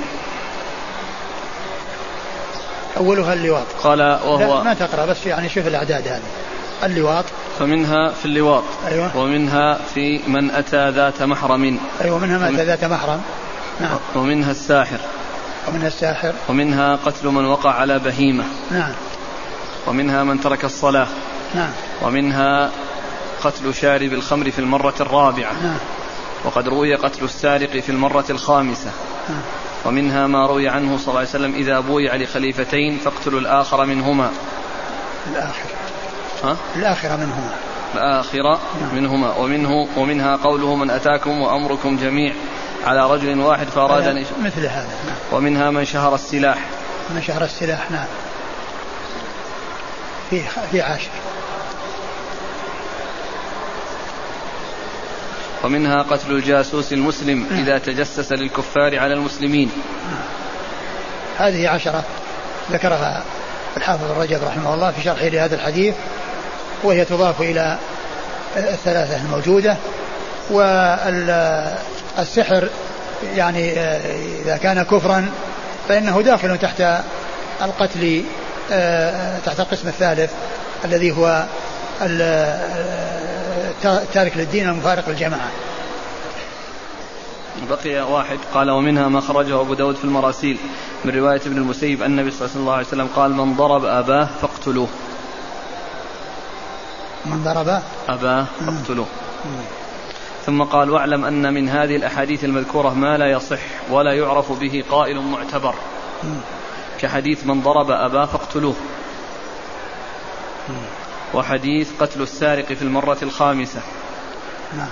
أولها 2.96 3.32
اللواط. 3.32 3.66
قال 3.82 4.00
وهو 4.00 4.38
لا 4.38 4.62
ما 4.62 4.74
تقرأ 4.74 5.06
بس 5.06 5.26
يعني 5.26 5.48
شوف 5.48 5.66
الأعداد 5.66 6.08
هذه. 6.08 6.22
اللواط. 6.84 7.24
فمنها 7.58 8.10
في 8.10 8.24
اللواط. 8.24 8.62
أيوة. 8.86 9.16
ومنها 9.16 9.78
في 9.94 10.20
من 10.26 10.50
أتى 10.50 10.90
ذات 10.90 11.22
محرم. 11.22 11.78
أيوة 12.04 12.18
منها 12.18 12.38
من 12.38 12.54
أتى 12.54 12.64
ذات 12.64 12.84
محرم. 12.84 13.22
نعم. 13.80 13.98
ومنها 14.14 14.50
الساحر. 14.50 14.98
ومنها 15.68 15.88
الساحر. 15.88 16.32
ومنها 16.48 16.96
قتل 16.96 17.28
من 17.28 17.44
وقع 17.44 17.70
على 17.70 17.98
بهيمة. 17.98 18.44
نعم. 18.70 18.92
ومنها 19.86 20.24
من 20.24 20.40
ترك 20.40 20.64
الصلاة. 20.64 21.08
نعم. 21.54 21.70
ومنها 22.02 22.70
قتل 23.44 23.74
شارب 23.74 24.12
الخمر 24.12 24.50
في 24.50 24.58
المرة 24.58 24.94
الرابعة. 25.00 25.52
نعم. 25.62 25.78
وقد 26.44 26.68
روي 26.68 26.94
قتل 26.94 27.24
السارق 27.24 27.70
في 27.70 27.88
المرة 27.88 28.24
الخامسة. 28.30 28.90
نعم 29.28 29.42
ومنها 29.84 30.26
ما 30.26 30.46
روي 30.46 30.68
عنه 30.68 30.96
صلى 30.96 31.08
الله 31.08 31.18
عليه 31.18 31.28
وسلم 31.28 31.54
إذا 31.54 31.80
بويع 31.80 32.16
لخليفتين 32.16 32.98
فاقتلوا 32.98 33.40
الآخر 33.40 33.84
منهما. 33.86 34.30
الآخر. 35.30 35.68
ها؟ 36.44 36.56
الآخرة 36.76 37.16
منهما. 37.16 37.50
الآخرة 37.94 38.60
نعم. 38.80 38.94
منهما. 38.94 39.34
ومنه 39.36 39.88
ومنها 39.96 40.36
قوله 40.36 40.76
من 40.76 40.90
أتاكم 40.90 41.40
وأمركم 41.40 41.96
جميع 41.96 42.34
على 42.86 43.10
رجل 43.10 43.40
واحد 43.40 43.66
فأراد 43.66 44.06
أن 44.06 44.24
مثل 44.44 44.66
هذا 44.66 44.88
نعم. 45.06 45.16
ومنها 45.32 45.70
من 45.70 45.84
شهر 45.84 46.14
السلاح. 46.14 46.58
من 47.14 47.22
شهر 47.22 47.44
السلاح 47.44 47.90
نعم. 47.90 48.06
في 50.30 50.42
في 50.70 50.80
عاشر. 50.80 51.10
ومنها 55.64 56.02
قتل 56.02 56.30
الجاسوس 56.32 56.92
المسلم 56.92 57.46
إذا 57.50 57.78
تجسس 57.78 58.32
للكفار 58.32 58.98
على 58.98 59.14
المسلمين. 59.14 59.70
هذه 61.38 61.68
عشرة 61.68 62.04
ذكرها 62.72 63.22
الحافظ 63.76 64.10
الرجب 64.10 64.44
رحمه 64.44 64.74
الله 64.74 64.90
في 64.90 65.02
شرحه 65.02 65.28
لهذا 65.28 65.54
الحديث 65.54 65.94
وهي 66.84 67.04
تضاف 67.04 67.40
إلى 67.40 67.78
الثلاثة 68.56 69.16
الموجودة. 69.24 69.76
والسحر 72.18 72.68
يعني 73.34 73.72
إذا 74.42 74.56
كان 74.56 74.82
كفرا 74.82 75.30
فإنه 75.88 76.22
داخل 76.22 76.58
تحت 76.58 76.80
القتل 77.62 78.24
تحت 79.46 79.60
القسم 79.60 79.88
الثالث 79.88 80.30
الذي 80.84 81.12
هو 81.12 81.44
تارك 84.12 84.36
للدين 84.36 84.68
المفارق 84.68 85.08
للجماعة. 85.08 85.50
بقي 87.70 88.12
واحد 88.12 88.38
قال 88.54 88.70
ومنها 88.70 89.08
ما 89.08 89.20
خرجه 89.20 89.60
أبو 89.60 89.74
داود 89.74 89.96
في 89.96 90.04
المراسيل 90.04 90.58
من 91.04 91.14
رواية 91.14 91.40
ابن 91.46 91.56
المسيب. 91.56 92.02
أن 92.02 92.18
النبي 92.18 92.30
صلى 92.30 92.48
الله 92.56 92.72
عليه 92.72 92.86
وسلم 92.86 93.08
قال 93.16 93.32
من 93.32 93.54
ضرب 93.54 93.84
أباه 93.84 94.28
فاقتلوه. 94.42 94.88
من 97.24 97.44
ضرب؟ 97.44 97.82
أباه 98.08 98.46
فاقتلوه. 98.66 99.06
ثم 100.46 100.62
قال 100.62 100.90
واعلم 100.90 101.24
أن 101.24 101.54
من 101.54 101.68
هذه 101.68 101.96
الأحاديث 101.96 102.44
المذكورة 102.44 102.94
ما 102.94 103.18
لا 103.18 103.30
يصح 103.30 103.60
ولا 103.90 104.12
يعرف 104.12 104.52
به 104.52 104.84
قائل 104.90 105.20
معتبر. 105.20 105.74
كحديث 107.00 107.46
من 107.46 107.60
ضرب 107.60 107.90
أباه 107.90 108.26
فاقتلوه. 108.26 108.74
وحديث 111.34 111.90
قتل 112.00 112.22
السارق 112.22 112.64
في 112.64 112.82
المرة 112.82 113.18
الخامسة. 113.22 113.80
نعم. 114.76 114.88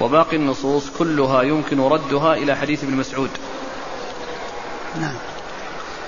وباقي 0.00 0.36
النصوص 0.36 0.90
كلها 0.98 1.42
يمكن 1.42 1.80
ردها 1.80 2.34
إلى 2.34 2.56
حديث 2.56 2.84
ابن 2.84 2.96
مسعود. 2.96 3.30
نعم. 5.00 5.14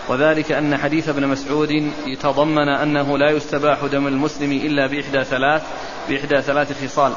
وذلك 0.08 0.52
أن 0.52 0.76
حديث 0.76 1.08
ابن 1.08 1.26
مسعود 1.26 1.70
يتضمن 2.06 2.68
أنه 2.68 3.18
لا 3.18 3.30
يستباح 3.30 3.84
دم 3.84 4.06
المسلم 4.06 4.52
إلا 4.52 4.86
بإحدى 4.86 5.24
ثلاث 5.24 5.62
بإحدى 6.08 6.42
ثلاث 6.42 6.84
خصال. 6.84 7.12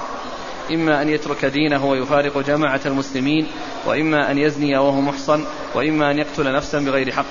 إما 0.71 1.01
أن 1.01 1.09
يترك 1.09 1.45
دينه 1.45 1.85
ويفارق 1.85 2.37
جماعة 2.37 2.81
المسلمين 2.85 3.47
وإما 3.85 4.31
أن 4.31 4.37
يزني 4.37 4.77
وهو 4.77 5.01
محصن 5.01 5.45
وإما 5.75 6.11
أن 6.11 6.17
يقتل 6.17 6.53
نفسا 6.53 6.79
بغير 6.79 7.11
حق. 7.11 7.25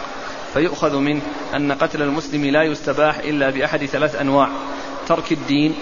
فيؤخذ 0.55 0.97
منه 0.97 1.21
أن 1.55 1.73
قتل 1.73 2.03
المسلم 2.03 2.45
لا 2.45 2.63
يستباح 2.63 3.19
إلا 3.19 3.51
بأحد 3.51 3.85
ثلاث 3.85 4.15
أنواع. 4.15 4.49
ترك 5.07 5.33
الدين 5.33 5.75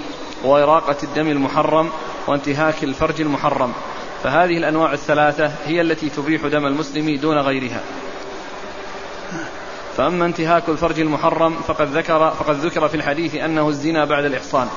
وإراقة 0.44 0.96
الدم 1.02 1.28
المحرم 1.28 1.90
وانتهاك 2.26 2.84
الفرج 2.84 3.20
المحرم. 3.20 3.72
فهذه 4.22 4.56
الأنواع 4.56 4.92
الثلاثة 4.92 5.52
هي 5.66 5.80
التي 5.80 6.10
تبيح 6.10 6.46
دم 6.46 6.66
المسلم 6.66 7.16
دون 7.16 7.38
غيرها. 7.38 7.80
فأما 9.96 10.26
انتهاك 10.26 10.68
الفرج 10.68 11.00
المحرم 11.00 11.54
فقد 11.54 11.88
ذكر 11.88 12.30
فقد 12.30 12.54
ذكر 12.54 12.88
في 12.88 12.94
الحديث 12.94 13.34
أنه 13.34 13.68
الزنا 13.68 14.04
بعد 14.04 14.24
الإحصان. 14.24 14.68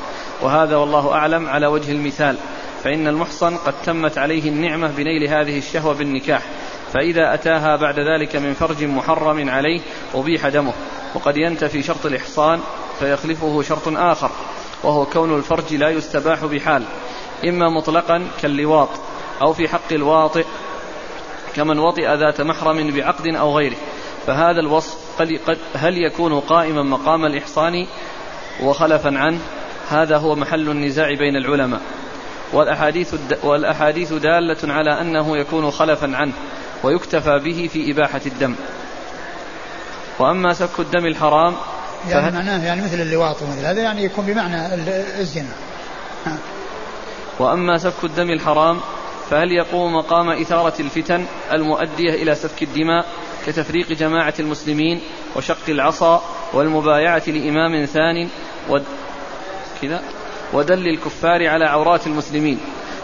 وهذا 0.42 0.76
والله 0.76 1.14
أعلم 1.14 1.50
على 1.50 1.68
وجه 1.68 1.92
المثال. 1.92 2.38
فإن 2.84 3.08
المحصن 3.08 3.58
قد 3.58 3.74
تمت 3.86 4.18
عليه 4.18 4.50
النعمة 4.50 4.88
بنيل 4.88 5.30
هذه 5.30 5.58
الشهوة 5.58 5.94
بالنكاح. 5.94 6.42
فإذا 6.94 7.34
أتاها 7.34 7.76
بعد 7.76 8.00
ذلك 8.00 8.36
من 8.36 8.54
فرج 8.54 8.84
محرم 8.84 9.50
عليه 9.50 9.82
أبيح 10.16 10.48
دمه. 10.48 10.74
وقد 11.16 11.38
ينتفي 11.38 11.84
شرط 11.84 12.06
الإحصان 12.06 12.60
فيخلفه 13.00 13.62
شرط 13.62 13.88
آخر 13.88 14.32
وهو 14.84 15.06
كون 15.06 15.38
الفرج 15.38 15.74
لا 15.74 15.90
يستباح 15.90 16.46
بحال 16.46 16.84
إما 17.46 17.70
مطلقا 17.70 18.28
كاللواط 18.42 18.90
أو 19.42 19.54
في 19.54 19.68
حق 19.68 19.94
الواطئ 19.94 20.46
كمن 21.56 21.80
وطئ 21.80 22.16
ذات 22.16 22.42
محرم 22.42 22.92
بعقد 22.92 23.28
أو 23.28 23.58
غيره. 23.58 23.76
فهذا 24.28 24.60
الوصف 24.60 25.22
قد 25.22 25.58
هل 25.74 25.98
يكون 25.98 26.40
قائما 26.40 26.84
مقام 26.84 27.26
الإحصان؟ 27.26 27.88
وخلفا 28.64 29.18
عنه 29.18 29.40
هذا 29.90 30.18
هو 30.18 30.36
محل 30.36 30.70
النزاع 30.70 31.14
بين 31.14 31.36
العلماء. 31.36 31.82
والأحاديث, 32.54 33.16
والأحاديث 33.44 34.14
دالة 34.14 34.74
على 34.74 35.02
أنه 35.02 35.38
يكون 35.38 35.72
خلفا 35.72 36.16
عنه 36.16 36.34
ويكتفى 36.84 37.40
به 37.40 37.70
في 37.74 37.92
إباحة 37.92 38.22
الدم. 38.26 38.56
وأما 40.20 40.54
سفك 40.54 40.80
الدم 40.80 41.06
الحرام 41.06 41.56
يعني 42.10 42.32
معناه 42.32 42.66
يعني 42.66 42.82
مثل 42.82 43.02
اللواط 43.02 43.42
ومثل 43.42 43.66
هذا 43.66 43.82
يعني 43.82 44.04
يكون 44.04 44.26
بمعنى 44.26 44.74
الزنا. 45.20 45.52
وأما 47.40 47.78
سفك 47.78 48.04
الدم 48.04 48.30
الحرام 48.30 48.80
فهل 49.30 49.52
يقوم 49.52 49.96
مقام 49.96 50.30
إثارة 50.30 50.74
الفتن 50.80 51.26
المؤدية 51.52 52.14
إلى 52.14 52.36
سفك 52.36 52.64
الدماء 52.64 53.06
كتفريق 53.48 53.92
جماعة 53.92 54.34
المسلمين 54.40 55.02
وشق 55.36 55.70
العصا 55.70 56.24
والمبايعة 56.54 57.24
لإمام 57.28 57.86
ثان 57.86 58.30
ود 58.70 58.84
كذا؟ 59.82 60.02
ودل 60.54 60.88
الكفار 60.88 61.48
على 61.48 61.66
عورات 61.66 62.08
المسلمين. 62.08 62.60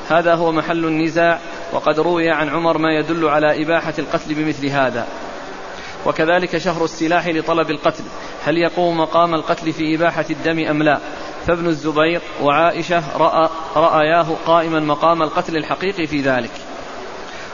هذا 0.10 0.36
هو 0.36 0.52
محل 0.52 0.86
النزاع 0.86 1.40
وقد 1.74 2.00
روي 2.00 2.30
عن 2.30 2.50
عمر 2.50 2.78
ما 2.78 2.94
يدل 3.00 3.30
على 3.30 3.64
إباحة 3.64 3.94
القتل 4.00 4.34
بمثل 4.34 4.68
هذا. 4.68 5.08
وكذلك 6.06 6.58
شهر 6.58 6.84
السلاح 6.84 7.28
لطلب 7.28 7.72
القتل. 7.72 8.04
هل 8.46 8.58
يقوم 8.58 8.98
مقام 8.98 9.36
القتل 9.36 9.74
في 9.74 9.96
إباحة 9.96 10.26
الدم 10.30 10.60
أم 10.60 10.84
لا؟ 10.84 11.00
فابن 11.48 11.68
الزبير 11.68 12.22
وعائشة 12.42 13.18
رأى 13.18 13.50
رأياه 13.76 14.36
قائما 14.46 14.80
مقام 14.80 15.22
القتل 15.22 15.58
الحقيقي 15.58 16.08
في 16.08 16.22
ذلك. 16.22 16.52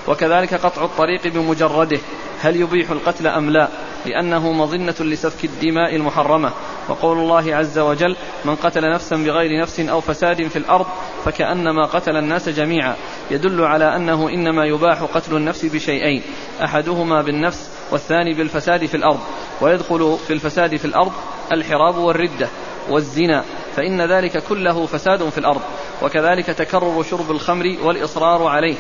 وكذلك 0.08 0.54
قطع 0.54 0.84
الطريق 0.84 1.28
بمجرده. 1.28 2.00
هل 2.42 2.56
يبيح 2.56 2.92
القتل 2.92 3.28
أم 3.28 3.50
لا؟ 3.50 3.68
لأنه 4.06 4.52
مظنة 4.52 4.96
لسفك 5.00 5.46
الدماء 5.46 5.96
المحرمة. 5.96 6.52
وقول 6.90 7.18
الله 7.18 7.56
عز 7.56 7.80
وجل 7.80 8.16
من 8.46 8.56
قتل 8.56 8.94
نفسا 8.94 9.16
بغير 9.16 9.62
نفس 9.62 9.80
أو 9.80 10.02
فساد 10.02 10.48
في 10.48 10.56
الأرض 10.56 10.86
فكأنما 11.26 11.86
قتل 11.86 12.18
الناس 12.18 12.50
جميعا 12.50 12.96
يدل 13.32 13.62
على 13.62 13.96
أنه 13.96 14.30
إنما 14.30 14.66
يباح 14.66 15.04
قتل 15.04 15.36
النفس 15.36 15.66
بشيئين. 15.66 16.22
أحدهما 16.64 17.22
بالنفس 17.22 17.70
والثاني 17.91 18.34
بالفساد 18.34 18.86
في 18.86 18.97
الأرض 18.97 19.19
ويدخل 19.62 20.17
في 20.28 20.34
الفساد 20.34 20.75
في 20.75 20.86
الأرض 20.86 21.12
الحراب 21.52 21.97
والردة 21.97 22.47
والزنا 22.89 23.43
فإن 23.75 24.02
ذلك 24.02 24.43
كله 24.43 24.86
فساد 24.86 25.30
في 25.30 25.38
الأرض 25.38 25.62
وكذلك 26.02 26.45
تكرر 26.45 27.04
شرب 27.04 27.32
الخمر 27.32 27.78
والإصرار 27.84 28.47
عليه 28.47 28.75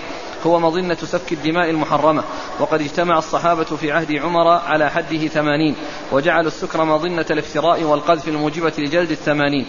هو 0.45 0.59
مظنة 0.59 0.95
سفك 0.95 1.31
الدماء 1.31 1.69
المحرمة 1.69 2.23
وقد 2.59 2.81
اجتمع 2.81 3.17
الصحابة 3.17 3.63
في 3.63 3.91
عهد 3.91 4.11
عمر 4.11 4.47
على 4.47 4.89
حده 4.89 5.27
ثمانين 5.27 5.75
وجعلوا 6.11 6.47
السكر 6.47 6.85
مظنة 6.85 7.25
الافتراء 7.31 7.83
والقذف 7.83 8.27
الموجبة 8.27 8.73
لجلد 8.77 9.11
الثمانين. 9.11 9.65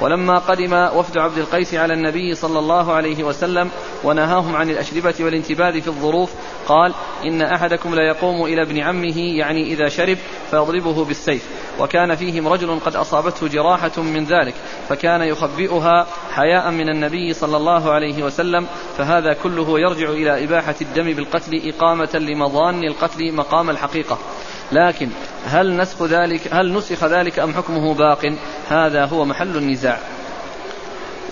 ولما 0.00 0.38
قدم 0.38 0.72
وفد 0.72 1.18
عبد 1.18 1.38
القيس 1.38 1.74
على 1.74 1.94
النبي 1.94 2.34
صلى 2.34 2.58
الله 2.58 2.92
عليه 2.92 3.24
وسلم 3.24 3.70
ونهاهم 4.04 4.56
عن 4.56 4.70
الأشربة 4.70 5.14
والانتباذ 5.20 5.80
في 5.80 5.88
الظروف 5.88 6.32
قال 6.68 6.94
إن 7.24 7.42
أحدكم 7.42 7.94
لا 7.94 8.02
يقوم 8.02 8.44
إلى 8.44 8.62
ابن 8.62 8.80
عمه 8.80 9.18
يعني 9.18 9.72
إذا 9.72 9.88
شرب 9.88 10.18
فيضربه 10.50 11.04
بالسيف. 11.04 11.64
وكان 11.80 12.14
فيهم 12.14 12.48
رجل 12.48 12.80
قد 12.80 12.96
أصابته 12.96 13.48
جراحة 13.48 14.02
من 14.02 14.24
ذلك 14.24 14.54
فكان 14.88 15.22
يخبئها 15.22 16.06
حياء 16.30 16.70
من 16.70 16.88
النبي 16.88 17.32
صلى 17.32 17.56
الله 17.56 17.90
عليه 17.90 18.22
وسلم 18.22 18.66
فهذا 18.98 19.32
كله 19.42 19.80
يرجع 19.80 20.10
إلى 20.10 20.44
إباحة 20.44 20.74
الدم 20.80 21.12
بالقتل 21.12 21.62
إقامة 21.68 22.10
لمظان 22.14 22.84
القتل 22.84 23.32
مقام 23.32 23.70
الحقيقة. 23.70 24.18
لكن 24.74 25.08
هل 25.46 25.76
نسخ 25.76 26.02
ذلك 26.02 26.40
هل 26.52 26.72
نسخ 26.72 27.04
ذلك 27.04 27.38
أم 27.38 27.54
حكمه 27.54 27.94
باق؟ 27.94 28.34
هذا 28.68 29.04
هو 29.04 29.24
محل 29.24 29.56
النزاع. 29.56 29.98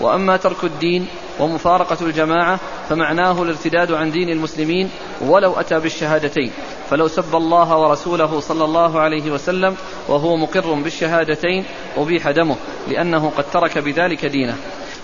وأما 0.01 0.37
ترك 0.37 0.63
الدين 0.63 1.07
ومفارقة 1.39 1.97
الجماعة 2.01 2.59
فمعناه 2.89 3.43
الارتداد 3.43 3.91
عن 3.91 4.11
دين 4.11 4.29
المسلمين 4.29 4.89
ولو 5.21 5.53
أتى 5.53 5.79
بالشهادتين. 5.79 6.51
فلو 6.89 7.07
سب 7.07 7.35
الله 7.35 7.77
ورسوله 7.77 8.39
صلى 8.39 8.63
الله 8.65 8.99
عليه 8.99 9.31
وسلم 9.31 9.75
وهو 10.07 10.37
مقر 10.37 10.73
بالشهادتين 10.73 11.65
أبيح 11.97 12.31
دمه 12.31 12.55
لأنه 12.87 13.31
قد 13.37 13.43
ترك 13.53 13.77
بذلك 13.77 14.25
دينه. 14.25 14.57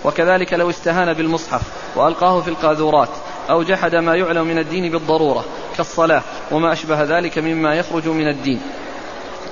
وكذلك 0.04 0.52
لو 0.52 0.70
استهان 0.70 1.12
بالمصحف 1.12 1.62
وألقاه 1.96 2.40
في 2.40 2.48
القاذورات 2.48 3.08
أو 3.50 3.62
جحد 3.62 3.94
ما 3.94 4.14
يعلم 4.14 4.46
من 4.46 4.58
الدين 4.58 4.90
بالضرورة 4.92 5.44
كالصلاة 5.76 6.22
وما 6.50 6.72
أشبه 6.72 7.02
ذلك 7.02 7.38
مما 7.38 7.74
يخرج 7.74 8.08
من 8.08 8.28
الدين 8.28 8.60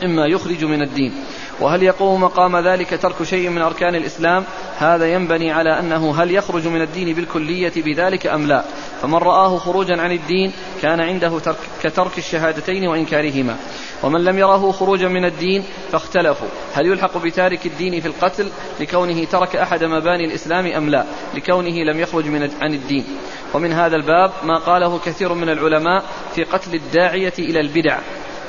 إما 0.04 0.26
يخرج 0.26 0.64
من 0.64 0.82
الدين. 0.82 1.12
وهل 1.60 1.82
يقوم 1.82 2.20
مقام 2.20 2.56
ذلك 2.56 3.00
ترك 3.02 3.22
شيء 3.22 3.48
من 3.48 3.62
أركان 3.62 3.94
الإسلام؟ 3.94 4.44
هذا 4.78 5.12
ينبني 5.14 5.52
على 5.52 5.78
أنه 5.78 6.22
هل 6.22 6.30
يخرج 6.30 6.66
من 6.66 6.82
الدين 6.82 7.14
بالكلية 7.14 7.72
بذلك 7.76 8.26
أم 8.26 8.46
لا. 8.46 8.64
فمن 9.02 9.14
رآه 9.14 9.58
خروجا 9.58 10.00
عن 10.00 10.12
الدين 10.12 10.52
كان 10.82 11.00
عنده 11.00 11.38
ترك 11.38 11.56
كترك 11.82 12.18
الشهادتين 12.18 12.88
وإنكارهما. 12.88 13.56
ومن 14.02 14.24
لم 14.24 14.38
يره 14.38 14.72
خروجا 14.72 15.08
من 15.08 15.24
الدين 15.24 15.64
فاختلفوا. 15.92 16.48
هل 16.74 16.86
يلحق 16.86 17.18
بتارك 17.18 17.66
الدين 17.66 18.00
في 18.00 18.08
القتل 18.08 18.48
لكونه 18.80 19.24
ترك 19.24 19.56
أحد 19.56 19.84
مباني 19.84 20.24
الإسلام 20.24 20.66
أم 20.66 20.90
لا؟ 20.90 21.04
لكونه 21.34 21.84
لم 21.92 22.00
يخرج 22.00 22.26
من 22.26 22.50
عن 22.62 22.74
الدين. 22.74 23.04
ومن 23.54 23.72
هذا 23.72 23.96
الباب 23.96 24.30
ما 24.44 24.58
قاله 24.58 24.98
كثير 24.98 25.34
من 25.34 25.48
العلماء 25.48 26.04
في 26.34 26.44
قتل 26.44 26.74
الداعية 26.74 27.34
إلى 27.38 27.60
البدع. 27.60 27.98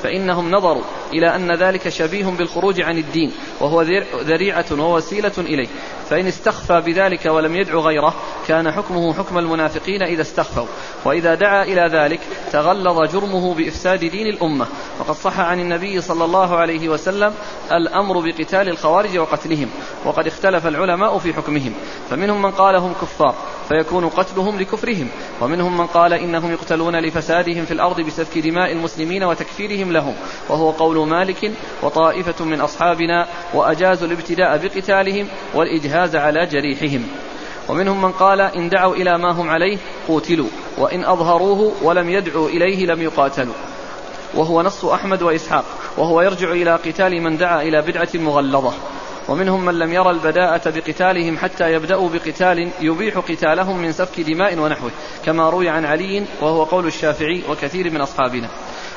فإنهم 0.03 0.51
نظروا 0.51 0.83
إلى 1.13 1.35
أن 1.35 1.51
ذلك 1.51 1.89
شبيه 1.89 2.25
بالخروج 2.25 2.81
عن 2.81 2.97
الدين 2.97 3.31
وهو 3.59 3.81
ذريعة 4.23 4.65
ووسيلة 4.71 5.31
إليه. 5.37 5.67
فإن 6.09 6.27
استخفى 6.27 6.81
بذلك 6.81 7.25
ولم 7.25 7.55
يدع 7.55 7.73
غيره 7.73 8.13
كان 8.47 8.71
حكمه 8.71 9.13
حكم 9.13 9.37
المنافقين 9.37 10.01
إذا 10.01 10.21
استخفوا. 10.21 10.65
وإذا 11.05 11.35
دعا 11.35 11.63
إلى 11.63 11.89
ذلك 11.91 12.19
تغلظ 12.51 13.11
جرمه 13.11 13.53
بإفساد 13.53 13.99
دين 13.99 14.27
الأمة. 14.27 14.67
وقد 14.99 15.15
صح 15.15 15.39
عن 15.39 15.59
النبي 15.59 16.01
صلى 16.01 16.25
الله 16.25 16.55
عليه 16.55 16.89
وسلم 16.89 17.33
الأمر 17.71 18.19
بقتال 18.19 18.69
الخوارج 18.69 19.17
وقتلهم. 19.17 19.69
وقد 20.05 20.27
اختلف 20.27 20.67
العلماء 20.67 21.17
في 21.17 21.33
حكمهم. 21.33 21.73
فمنهم 22.09 22.41
من 22.41 22.51
قال 22.51 22.75
هم 22.75 22.93
كفار 22.93 23.35
فيكون 23.69 24.09
قتلهم 24.09 24.59
لكفرهم. 24.59 25.07
ومنهم 25.41 25.77
من 25.77 25.87
قال 25.87 26.13
إنهم 26.13 26.51
يقتلون 26.51 26.95
لفسادهم 26.95 27.65
في 27.65 27.71
الأرض 27.71 28.01
بسفك 28.01 28.37
دماء 28.37 28.71
المسلمين 28.71 29.23
وتكفيرهم 29.23 29.88
لهم. 29.91 30.15
وهو 30.49 30.69
قول 30.71 31.07
مالك 31.07 31.51
وطائفة 31.83 32.45
من 32.45 32.61
أصحابنا 32.61 33.27
وأجازوا 33.53 34.07
الابتداء 34.07 34.57
بقتالهم 34.57 35.27
والإجهاز 35.53 36.15
على 36.15 36.45
جريحهم. 36.45 37.07
ومنهم 37.69 38.01
من 38.01 38.11
قال 38.11 38.41
إن 38.41 38.69
دعوا 38.69 38.95
إلى 38.95 39.17
ما 39.17 39.31
هم 39.31 39.49
عليه 39.49 39.77
قوتلوا 40.07 40.47
وإن 40.77 41.05
أظهروه 41.05 41.73
ولم 41.81 42.09
يدعوا 42.09 42.49
إليه 42.49 42.85
لم 42.85 43.01
يقاتلوا. 43.01 43.53
وهو 44.33 44.61
نص 44.61 44.85
أحمد 44.85 45.21
وإسحاق 45.21 45.65
وهو 45.97 46.21
يرجع 46.21 46.51
إلى 46.51 46.75
قتال 46.75 47.21
من 47.21 47.37
دعا 47.37 47.61
إلى 47.61 47.81
بدعة 47.81 48.09
مغلظة. 48.13 48.73
ومنهم 49.29 49.65
من 49.65 49.79
لم 49.79 49.93
يرى 49.93 50.09
البداءة 50.09 50.61
بقتالهم 50.69 51.37
حتى 51.37 51.73
يبدأوا 51.73 52.09
بقتال 52.09 52.69
يبيح 52.81 53.17
قتالهم 53.17 53.77
من 53.77 53.91
سفك 53.91 54.21
دماء 54.21 54.59
ونحوه 54.59 54.91
كما 55.25 55.49
روي 55.49 55.69
عن 55.69 55.85
علي 55.85 56.25
وهو 56.41 56.63
قول 56.63 56.87
الشافعي 56.87 57.43
وكثير 57.49 57.91
من 57.91 58.01
أصحابنا. 58.01 58.47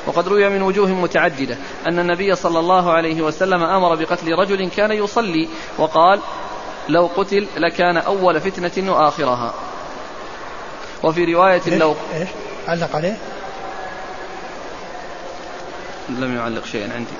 وقد 0.07 0.27
روي 0.27 0.49
من 0.49 0.61
وجوه 0.61 0.89
متعددة 0.89 1.57
أن 1.87 1.99
النبي 1.99 2.35
صلى 2.35 2.59
الله 2.59 2.91
عليه 2.91 3.21
وسلم 3.21 3.63
أمر 3.63 3.95
بقتل 3.95 4.33
رجل 4.33 4.69
كان 4.69 4.91
يصلي 4.91 5.49
وقال 5.77 6.19
لو 6.89 7.09
قتل 7.15 7.47
لكان 7.57 7.97
أول 7.97 8.41
فتنة 8.41 8.93
وآخرها. 8.93 9.53
وفي 11.03 11.33
رواية 11.33 11.77
لو 11.77 11.95
إيش؟ 12.13 12.29
علق 12.67 12.95
عليه؟ 12.95 13.17
لم 16.09 16.37
يعلق 16.37 16.65
شيئا 16.65 16.93
عندي. 16.93 17.13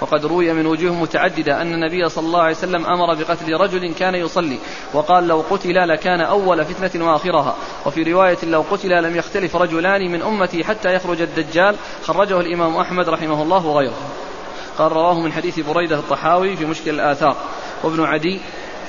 وقد 0.00 0.26
روي 0.26 0.52
من 0.52 0.66
وجوه 0.66 0.94
متعددة 0.94 1.62
أن 1.62 1.74
النبي 1.74 2.08
صلى 2.08 2.26
الله 2.26 2.42
عليه 2.42 2.54
وسلم 2.54 2.86
أمر 2.86 3.14
بقتل 3.14 3.52
رجل 3.52 3.94
كان 3.94 4.14
يصلي 4.14 4.58
وقال 4.94 5.28
لو 5.28 5.44
قتل 5.50 5.88
لكان 5.88 6.20
أول 6.20 6.64
فتنة 6.64 7.12
وآخرها. 7.12 7.56
وفي 7.86 8.02
رواية 8.02 8.38
لو 8.42 8.64
قتل 8.70 9.02
لم 9.02 9.16
يختلف 9.16 9.56
رجلان 9.56 10.12
من 10.12 10.22
أمتي 10.22 10.64
حتى 10.64 10.94
يخرج 10.94 11.20
الدجال 11.20 11.76
خرجه 12.04 12.40
الإمام 12.40 12.76
أحمد 12.76 13.08
رحمه 13.08 13.42
الله 13.42 13.66
وغيره. 13.66 13.98
قال 14.78 14.92
رواه 14.92 15.20
من 15.20 15.32
حديث 15.32 15.60
بريدة 15.60 15.96
الطحاوي 15.96 16.56
في 16.56 16.64
مشكل 16.64 16.90
الآثار. 16.90 17.36
وابن 17.84 18.04
عدي 18.04 18.40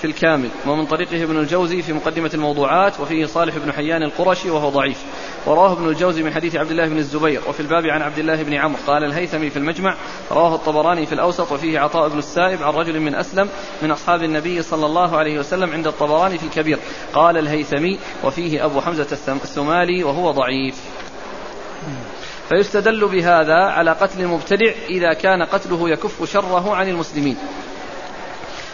في 0.02 0.08
الكامل 0.08 0.50
ومن 0.68 0.86
طريقه 0.86 1.24
ابن 1.24 1.38
الجوزي 1.38 1.82
في 1.82 1.94
مقدمة 1.94 2.32
الموضوعات 2.34 3.00
وفيه 3.00 3.26
صالح 3.26 3.58
بن 3.58 3.72
حيان 3.72 4.04
القرشي 4.04 4.50
وهو 4.50 4.70
ضعيف. 4.70 5.04
ورواه 5.46 5.72
ابن 5.72 5.90
الجوزي 5.90 6.24
من 6.24 6.34
حديث 6.34 6.56
عبد 6.56 6.72
الله 6.72 6.88
بن 6.88 6.98
الزبير 6.98 7.42
وفي 7.48 7.60
الباب 7.60 7.86
عن 7.86 8.02
عبد 8.02 8.20
الله 8.20 8.44
بن 8.44 8.54
عمرو. 8.54 8.80
قال 8.88 9.04
الهيثمي 9.04 9.50
في 9.50 9.58
المجمع 9.58 9.96
رواه 10.32 10.56
الطبراني 10.56 11.06
في 11.06 11.14
الأوسط 11.14 11.52
وفيه 11.52 11.80
عطاء 11.80 12.10
بن 12.10 12.18
السائب 12.18 12.64
عن 12.64 12.74
رجل 12.74 13.00
من 13.00 13.16
أسلم 13.16 13.50
من 13.82 13.92
أصحاب 13.92 14.24
النبي 14.24 14.62
صلى 14.62 14.86
الله 14.86 15.18
عليه 15.18 15.40
وسلم 15.40 15.72
عند 15.72 15.88
الطبراني 15.88 16.38
في 16.38 16.44
الكبير. 16.44 16.80
قال 17.14 17.38
الهيثمي 17.38 18.00
وفيه 18.24 18.66
أبو 18.66 18.82
حمزة 18.82 19.08
الثمالي 19.28 20.04
وهو 20.04 20.32
ضعيف. 20.32 20.76
فيستدل 22.50 23.08
بهذا 23.08 23.56
على 23.56 23.92
قتل 23.92 24.22
المبتدع 24.22 24.72
إذا 24.90 25.14
كان 25.14 25.44
قتله 25.44 25.90
يكف 25.90 26.32
شره 26.32 26.76
عن 26.76 26.90
المسلمين. 26.90 27.38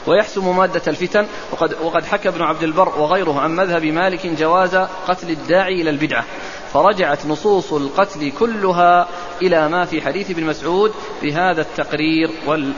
ويحسم 0.08 0.58
مادة 0.58 0.82
الفتن. 0.88 1.26
وقد, 1.52 1.76
وقد 1.82 2.06
حكى 2.06 2.30
ابن 2.30 2.41
عبد 2.41 2.63
البر 2.63 2.89
وغيره 3.00 3.39
عن 3.39 3.56
مذهب 3.56 3.86
مالك 3.86 4.28
جواز 4.28 4.76
قتل 5.08 5.30
الداعي 5.30 5.82
إلى 5.82 5.89
البدعة. 5.89 6.26
فرجعت 6.74 7.26
نصوص 7.26 7.74
القتل 7.74 8.32
كلها 8.39 9.08
إلى 9.41 9.70
ما 9.70 9.86
في 9.86 10.02
حديث 10.02 10.32
ابن 10.32 10.43
مسعود 10.43 10.93
بهذا 11.22 11.62
التقرير. 11.62 12.30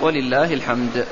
ولله 0.01 0.53
الحمد. 0.53 1.05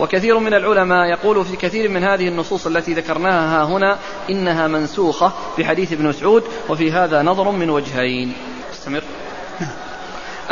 وكثير 0.00 0.38
من 0.38 0.54
العلماء 0.54 1.06
يقول 1.06 1.44
في 1.44 1.56
كثير 1.56 1.88
من 1.88 2.04
هذه 2.04 2.28
النصوص 2.28 2.66
التي 2.66 2.94
ذكرناها 2.94 3.62
ها 3.62 3.64
هنا 3.64 3.98
إنها 4.30 4.68
منسوخة 4.68 5.32
بحديث 5.58 5.92
ابن 5.92 6.06
مسعود. 6.06 6.44
وفي 6.68 6.92
هذا 6.92 7.22
نظر 7.22 7.50
من 7.50 7.70
وجهين. 7.70 8.32
أستمر. 8.72 9.02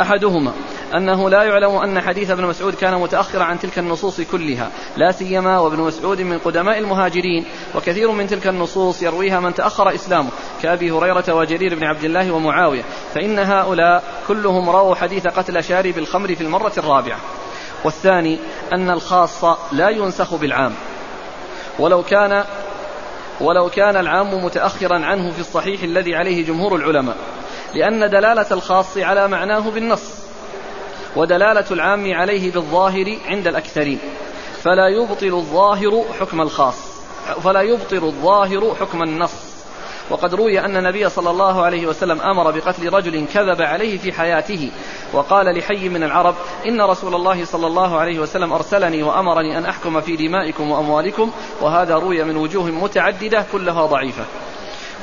أحدهما 0.01 0.53
أنه 0.95 1.29
لا 1.29 1.43
يعلم 1.43 1.75
أن 1.75 2.01
حديث 2.01 2.31
ابن 2.31 2.45
مسعود 2.45 2.75
كان 2.75 2.95
متأخرا 2.95 3.43
عن 3.43 3.59
تلك 3.59 3.79
النصوص 3.79 4.21
كلها 4.21 4.71
لا 4.97 5.11
سيما 5.11 5.59
وابن 5.59 5.79
مسعود 5.79 6.21
من 6.21 6.39
قدماء 6.39 6.77
المهاجرين 6.77 7.45
وكثير 7.75 8.11
من 8.11 8.27
تلك 8.27 8.47
النصوص 8.47 9.03
يرويها 9.03 9.39
من 9.39 9.53
تأخر 9.53 9.95
إسلامه 9.95 10.29
كأبي 10.61 10.91
هريرة 10.91 11.33
وجرير 11.33 11.75
بن 11.75 11.83
عبد 11.83 12.03
الله 12.03 12.31
ومعاوية 12.31 12.83
فإن 13.15 13.39
هؤلاء 13.39 14.03
كلهم 14.27 14.69
رووا 14.69 14.95
حديث 14.95 15.27
قتل 15.27 15.63
شارب 15.63 15.97
الخمر 15.97 16.35
في 16.35 16.41
المرة 16.41 16.73
الرابعة. 16.77 17.19
والثاني 17.83 18.39
أن 18.73 18.89
الخاص 18.89 19.43
لا 19.71 19.89
ينسخ 19.89 20.35
بالعام. 20.35 20.73
ولو 21.79 22.03
كان 22.03 22.43
ولو 23.41 23.69
كان 23.69 23.97
العام 23.97 24.45
متأخرا 24.45 25.05
عنه 25.05 25.31
في 25.31 25.39
الصحيح 25.39 25.83
الذي 25.83 26.15
عليه 26.15 26.45
جمهور 26.45 26.75
العلماء 26.75 27.15
لأن 27.73 28.09
دلالة 28.09 28.47
الخاص 28.51 28.97
على 28.97 29.27
معناه 29.27 29.69
بالنص. 29.69 30.20
ودلالة 31.15 31.65
العام 31.71 32.13
عليه 32.13 32.51
بالظاهر 32.51 33.17
عند 33.25 33.47
الأكثرين. 33.47 33.99
فلا 34.63 34.87
يبطل 34.87 35.33
الظاهر 35.33 36.05
حكم 36.19 36.41
الخاص. 36.41 36.75
فلا 37.43 37.61
يبطل 37.61 38.03
الظاهر 38.03 38.75
حكم 38.79 39.03
النص. 39.03 39.51
وقد 40.09 40.33
روي 40.35 40.59
أن 40.59 40.77
النبي 40.77 41.09
صلى 41.09 41.29
الله 41.29 41.61
عليه 41.61 41.87
وسلم 41.87 42.21
أمر 42.21 42.51
بقتل 42.51 42.93
رجل 42.93 43.25
كذب 43.33 43.61
عليه 43.61 43.97
في 43.97 44.11
حياته 44.11 44.71
وقال 45.13 45.57
لحي 45.57 45.89
من 45.89 46.03
العرب 46.03 46.35
إن 46.67 46.81
رسول 46.81 47.15
الله 47.15 47.45
صلى 47.45 47.67
الله 47.67 47.99
عليه 47.99 48.19
وسلم 48.19 48.53
أرسلني 48.53 49.03
وأمرني 49.03 49.57
أن 49.57 49.65
أحكم 49.65 50.01
في 50.01 50.15
دمائكم 50.15 50.71
وأموالكم 50.71 51.31
وهذا 51.61 51.95
روي 51.95 52.23
من 52.23 52.37
وجوه 52.37 52.65
متعددة 52.65 53.45
كلها 53.51 53.85
ضعيفة. 53.85 54.23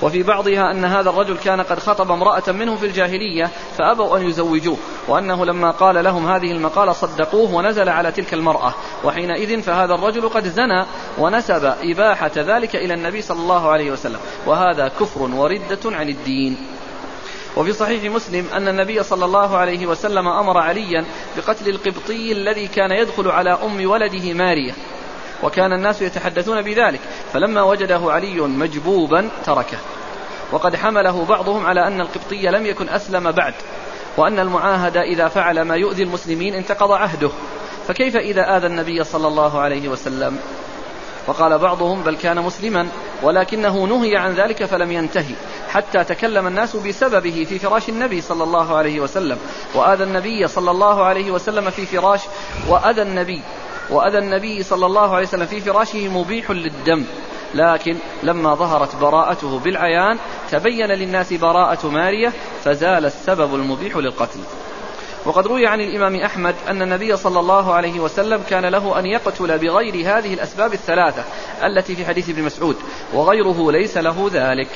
وفي 0.02 0.22
بعضها 0.22 0.70
أن 0.70 0.84
هذا 0.84 1.10
الرجل 1.10 1.36
كان 1.36 1.60
قد 1.60 1.78
خطب 1.78 2.10
امرأة 2.10 2.42
منه 2.48 2.76
في 2.76 2.86
الجاهلية 2.86 3.50
فأبوا 3.78 4.16
أن 4.16 4.28
يزوجوه 4.28 4.76
وأنه 5.08 5.44
لما 5.44 5.70
قال 5.70 6.04
لهم 6.04 6.26
هذه 6.26 6.52
المقالة 6.52 6.92
صدقوه 6.92 7.54
ونزل 7.54 7.88
على 7.88 8.12
تلك 8.12 8.34
المرأة 8.34 8.74
وحينئذ 9.04 9.62
فهذا 9.62 9.94
الرجل 9.94 10.28
قد 10.28 10.48
زنى 10.48 10.84
ونسب 11.18 11.74
إباحة 11.82 12.30
ذلك 12.36 12.76
إلى 12.76 12.94
النبي 12.94 13.22
صلى 13.22 13.40
الله 13.40 13.68
عليه 13.68 13.90
وسلم 13.90 14.18
وهذا 14.46 14.88
كفر 14.88 15.22
وردة 15.22 15.80
عن 15.84 16.08
الدين. 16.08 16.56
وفي 17.56 17.72
صحيح 17.72 18.12
مسلم 18.12 18.46
أن 18.54 18.68
النبي 18.68 19.02
صلى 19.02 19.24
الله 19.24 19.56
عليه 19.56 19.86
وسلم 19.86 20.28
أمر 20.28 20.58
عليا 20.58 21.04
بقتل 21.36 21.68
القبطي 21.68 22.32
الذي 22.32 22.68
كان 22.68 22.90
يدخل 22.90 23.28
على 23.28 23.50
أم 23.50 23.90
ولده 23.90 24.32
مارية. 24.32 24.72
وكان 25.42 25.72
الناس 25.72 26.02
يتحدثون 26.02 26.62
بذلك 26.62 27.00
فلما 27.32 27.62
وجده 27.62 28.00
علي 28.04 28.40
مجبوبا 28.40 29.28
تركه. 29.46 29.78
وقد 30.52 30.76
حمله 30.76 31.24
بعضهم 31.24 31.66
على 31.66 31.86
أن 31.86 32.00
القبطي 32.00 32.42
لم 32.42 32.66
يكن 32.66 32.88
أسلم 32.88 33.30
بعد 33.30 33.54
وأن 34.16 34.38
المعاهد 34.38 34.96
إذا 34.96 35.28
فعل 35.28 35.62
ما 35.62 35.76
يؤذي 35.76 36.02
المسلمين 36.02 36.54
انتقض 36.54 36.92
عهده. 36.92 37.30
فكيف 37.88 38.16
إذا 38.16 38.56
آذى 38.56 38.66
النبي 38.66 39.04
صلى 39.04 39.28
الله 39.28 39.60
عليه 39.60 39.88
وسلم؟ 39.88 40.38
وقال 41.26 41.58
بعضهم 41.58 42.02
بل 42.02 42.16
كان 42.16 42.42
مسلما 42.42 42.88
ولكنه 43.22 43.84
نهي 43.84 44.16
عن 44.16 44.34
ذلك 44.34 44.64
فلم 44.64 44.92
ينتهي 44.92 45.34
حتى 45.70 46.04
تكلم 46.04 46.46
الناس 46.46 46.76
بسببه 46.76 47.46
في 47.48 47.58
فراش 47.58 47.88
النبي 47.88 48.20
صلى 48.20 48.44
الله 48.44 48.76
عليه 48.76 49.00
وسلم. 49.00 49.38
وآذى 49.74 50.04
النبي 50.04 50.48
صلى 50.48 50.70
الله 50.70 51.04
عليه 51.04 51.30
وسلم 51.30 51.70
في 51.70 51.86
فراش 51.86 52.20
وأذى 52.68 53.02
النبي 53.02 53.42
وأذى 53.90 54.18
النبي 54.18 54.62
صلى 54.62 54.86
الله 54.86 55.14
عليه 55.14 55.26
وسلم 55.26 55.46
في 55.46 55.60
فراشه 55.60 56.08
مبيح 56.08 56.50
للدم. 56.50 57.04
لكن 57.54 57.96
لما 58.22 58.54
ظهرت 58.54 58.96
براءته 58.96 59.58
بالعيان 59.58 60.18
تبين 60.50 60.86
للناس 60.86 61.32
براءة 61.32 61.86
مارية 61.86 62.32
فزال 62.64 63.06
السبب 63.06 63.54
المبيح 63.54 63.96
للقتل. 63.96 64.40
وقد 65.24 65.46
روي 65.46 65.66
عن 65.66 65.80
الإمام 65.80 66.20
أحمد 66.20 66.54
أن 66.68 66.82
النبي 66.82 67.16
صلى 67.16 67.40
الله 67.40 67.74
عليه 67.74 68.00
وسلم 68.00 68.42
كان 68.50 68.66
له 68.66 68.98
أن 68.98 69.06
يقتل 69.06 69.58
بغير 69.58 69.94
هذه 69.94 70.34
الأسباب 70.34 70.72
الثلاثة 70.72 71.24
التي 71.64 71.96
في 71.96 72.06
حديث 72.06 72.28
ابن 72.28 72.42
مسعود 72.42 72.76
وغيره 73.14 73.72
ليس 73.72 73.96
له 73.96 74.30
ذلك. 74.32 74.68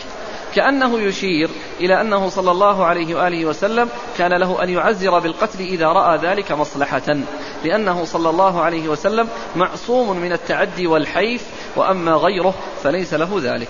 كأنه 0.55 1.01
يشير 1.01 1.51
إلى 1.81 2.01
أنه 2.01 2.29
صلى 2.29 2.51
الله 2.51 2.85
عليه 2.85 3.15
وآله 3.15 3.47
وسلم 3.47 3.89
كان 4.19 4.33
له 4.33 4.63
أن 4.63 4.71
يعزر 4.71 5.19
بالقتل 5.19 5.61
إذا 5.61 5.87
رأى 5.87 6.19
ذلك 6.19 6.53
مصلحة. 6.53 7.17
لأنه 7.65 8.05
صلى 8.05 8.31
الله 8.31 8.63
عليه 8.63 8.89
وسلم 8.89 9.29
معصوم 9.57 10.17
من 10.17 10.33
التعدي 10.33 10.87
والحيف 10.87 11.43
وأما 11.77 12.13
غيره 12.13 12.55
فليس 12.83 13.15
له 13.15 13.41
ذلك. 13.43 13.69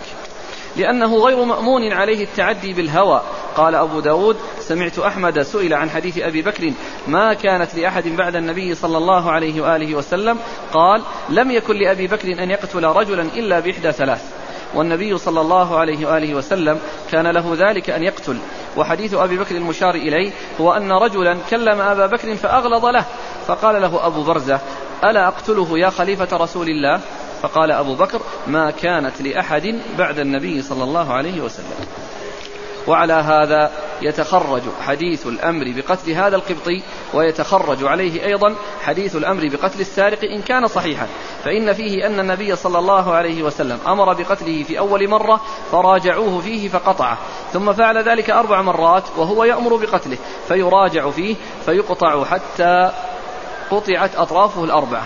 لأنه 0.77 1.17
غير 1.17 1.45
مأمون 1.45 1.93
عليه 1.93 2.25
التعدي 2.25 2.73
بالهوى. 2.73 3.23
قال 3.57 3.75
أبو 3.75 4.01
داود 4.01 4.37
سمعت 4.61 4.99
أحمد 4.99 5.43
سئل 5.43 5.75
عن 5.75 5.91
حديث 5.91 6.19
أبي 6.19 6.43
بكر 6.43 6.73
ما 7.09 7.35
كانت 7.35 7.75
لأحد 7.75 8.09
بعد 8.09 8.37
النبي 8.37 8.75
صلى 8.75 8.99
الله 8.99 9.31
عليه 9.31 9.61
وآله 9.61 9.95
وسلم؟ 9.95 10.39
قال 10.73 11.03
لم 11.29 11.51
يكن 11.51 11.77
لأبي 11.77 12.07
بكر 12.07 12.43
أن 12.43 12.51
يقتل 12.51 12.85
رجلا 12.85 13.23
إلا 13.23 13.61
بإحدى 13.61 13.93
ثلاث. 13.93 14.23
والنبي 14.75 15.19
صلى 15.19 15.41
الله 15.41 15.79
عليه 15.79 16.07
وآله 16.07 16.35
وسلم 16.35 16.79
كان 17.11 17.27
له 17.27 17.57
ذلك 17.59 17.91
أن 17.91 18.03
يقتل. 18.03 18.39
وحديث 18.77 19.15
أبي 19.15 19.39
بكر 19.39 19.57
المشار 19.57 19.95
إليه 19.95 20.31
هو 20.61 20.73
أن 20.73 20.93
رجلا 20.93 21.37
كلم 21.51 21.81
أبا 21.81 22.07
بكر 22.07 22.37
فأغلظ 22.37 22.87
له. 22.87 23.05
فقال 23.47 23.83
له 23.83 24.07
أبو 24.07 24.23
برزة 24.23 24.61
ألا 25.05 25.29
أقتله 25.29 25.79
يا 25.79 25.91
خليفة 25.91 26.37
رسول 26.37 26.69
الله؟ 26.69 27.01
فقال 27.43 27.73
أبو 27.73 27.95
بكر 27.95 28.21
ما 28.47 28.71
كانت 28.71 29.23
لأحد 29.23 29.81
بعد 29.99 30.19
النبي 30.19 30.63
صلى 30.63 30.85
الله 30.85 31.13
عليه 31.13 31.41
وسلم. 31.41 31.87
وعلى 32.87 33.13
هذا 33.13 33.71
يتخرج 34.03 34.63
حديث 34.87 35.27
الأمر 35.27 35.65
بقتل 35.77 36.11
هذا 36.11 36.37
القبطي 36.37 36.83
ويتخرج 37.15 37.85
عليه 37.85 38.27
أيضا 38.27 38.55
حديث 38.83 39.17
الأمر 39.17 39.49
بقتل 39.49 39.81
السارق 39.81 40.19
إن 40.25 40.43
كان 40.43 40.67
صحيحا. 40.67 41.07
فإن 41.45 41.73
فيه 41.73 42.07
أن 42.07 42.21
النبي 42.21 42.57
صلى 42.57 42.79
الله 42.79 43.15
عليه 43.15 43.43
وسلم 43.43 43.79
أمر 43.87 44.13
بقتله 44.13 44.63
في 44.63 44.79
أول 44.79 45.09
مرة 45.09 45.41
فراجعوه 45.73 46.41
فيه 46.41 46.69
فقطعه. 46.69 47.19
ثم 47.53 47.73
فعل 47.73 47.99
ذلك 47.99 48.31
أربع 48.31 48.63
مرات 48.63 49.05
وهو 49.17 49.45
يأمر 49.45 49.77
بقتله 49.77 50.19
فيراجع 50.49 51.11
فيه 51.11 51.37
فيقطع 51.67 52.25
حتى 52.25 52.93
قطعت 53.73 54.11
أطرافه 54.17 54.65
الأربعة 54.65 55.03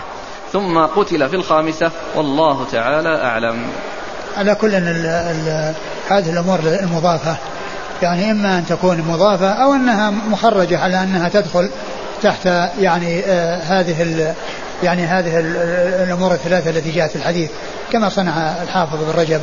ثم 0.53 0.79
قتل 0.79 1.29
في 1.29 1.35
الخامسة 1.35 1.91
والله 2.15 2.65
تعالى 2.71 3.23
أعلم. 3.23 3.67
على 4.37 4.55
كل 4.55 4.75
هذه 6.09 6.29
الأمور 6.29 6.59
المضافة 6.59 7.35
يعني 8.01 8.31
إما 8.31 8.57
أن 8.57 8.65
تكون 8.65 9.01
مضافة 9.01 9.49
أو 9.49 9.73
أنها 9.73 10.09
مخرجة 10.09 10.79
على 10.79 11.03
أنها 11.03 11.29
تدخل 11.29 11.69
تحت 12.21 12.45
يعني 12.79 13.23
آه 13.25 13.61
هذه 13.61 14.35
يعني 14.83 15.05
هذه 15.05 15.39
الأمور 16.03 16.31
الثلاثة 16.33 16.69
التي 16.69 16.91
جاءت 16.91 17.09
في 17.09 17.15
الحديث 17.15 17.49
كما 17.91 18.09
صنع 18.09 18.31
الحافظ 18.63 19.03
بن 19.03 19.19
رجب 19.19 19.41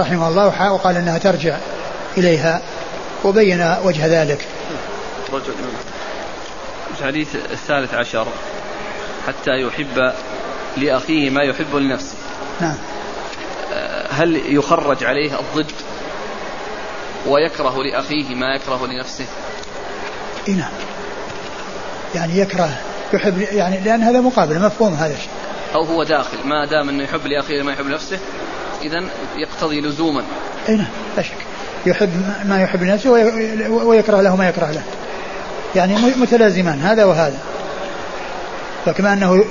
رحمه 0.00 0.28
الله 0.28 0.72
وقال 0.72 0.96
أنها 0.96 1.18
ترجع 1.18 1.56
إليها 2.16 2.60
وبين 3.24 3.74
وجه 3.84 4.06
ذلك. 4.06 4.46
رجل 5.32 5.54
الحديث 7.00 7.36
الثالث 7.52 7.94
عشر. 7.94 8.26
حتى 9.26 9.50
يحب 9.50 10.12
لأخيه 10.76 11.30
ما 11.30 11.42
يحب 11.42 11.76
لنفسه. 11.76 12.14
نعم. 12.60 12.76
هل 14.10 14.56
يخرج 14.56 15.04
عليه 15.04 15.40
الضد 15.40 15.72
ويكره 17.26 17.82
لأخيه 17.82 18.34
ما 18.34 18.54
يكره 18.54 18.86
لنفسه؟ 18.86 19.24
إيه 20.48 20.54
نعم. 20.54 20.70
يعني 22.14 22.38
يكره 22.38 22.78
يحب 23.12 23.40
يعني 23.40 23.80
لأن 23.80 24.02
هذا 24.02 24.20
مقابل 24.20 24.60
مفهوم 24.60 24.94
هذا 24.94 25.14
الشيء. 25.14 25.30
أو 25.74 25.84
هو 25.84 26.02
داخل 26.02 26.36
ما 26.44 26.66
دام 26.66 26.88
أنه 26.88 27.04
يحب 27.04 27.26
لأخيه 27.26 27.62
ما 27.62 27.72
يحب 27.72 27.86
لنفسه 27.86 28.18
إذا 28.82 29.04
يقتضي 29.36 29.80
لزوما. 29.80 30.22
أي 30.68 30.76
نعم 30.76 30.86
لا 31.16 31.22
شك. 31.22 31.36
يحب 31.86 32.10
ما 32.44 32.62
يحب 32.62 32.82
لنفسه 32.82 33.10
ويكره 33.70 34.20
له 34.20 34.36
ما 34.36 34.48
يكره 34.48 34.70
له. 34.70 34.82
يعني 35.76 35.96
متلازمان 36.16 36.80
هذا 36.80 37.04
وهذا. 37.04 37.38
فكما 38.84 39.12
أنه 39.12 39.44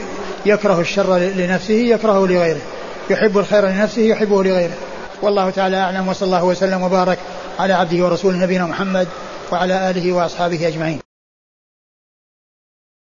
يكره 0.46 0.80
الشر 0.80 1.18
لنفسه 1.18 1.74
يكرهه 1.74 2.28
لغيره. 2.28 2.62
يحب 3.10 3.38
الخير 3.38 3.66
لنفسه 3.68 4.02
يحبه 4.02 4.44
لغيره. 4.44 4.74
والله 5.22 5.50
تعالى 5.50 5.78
أعلم 5.78 6.08
وصلى 6.08 6.26
الله 6.26 6.44
وسلم 6.44 6.82
وبارك 6.82 7.18
على 7.60 7.74
عبده 7.74 8.06
ورسوله 8.06 8.38
نبينا 8.38 8.66
محمد 8.66 9.08
وعلى 9.52 9.90
آله 9.90 10.14
وأصحابه 10.14 10.68
أجمعين. 10.68 11.13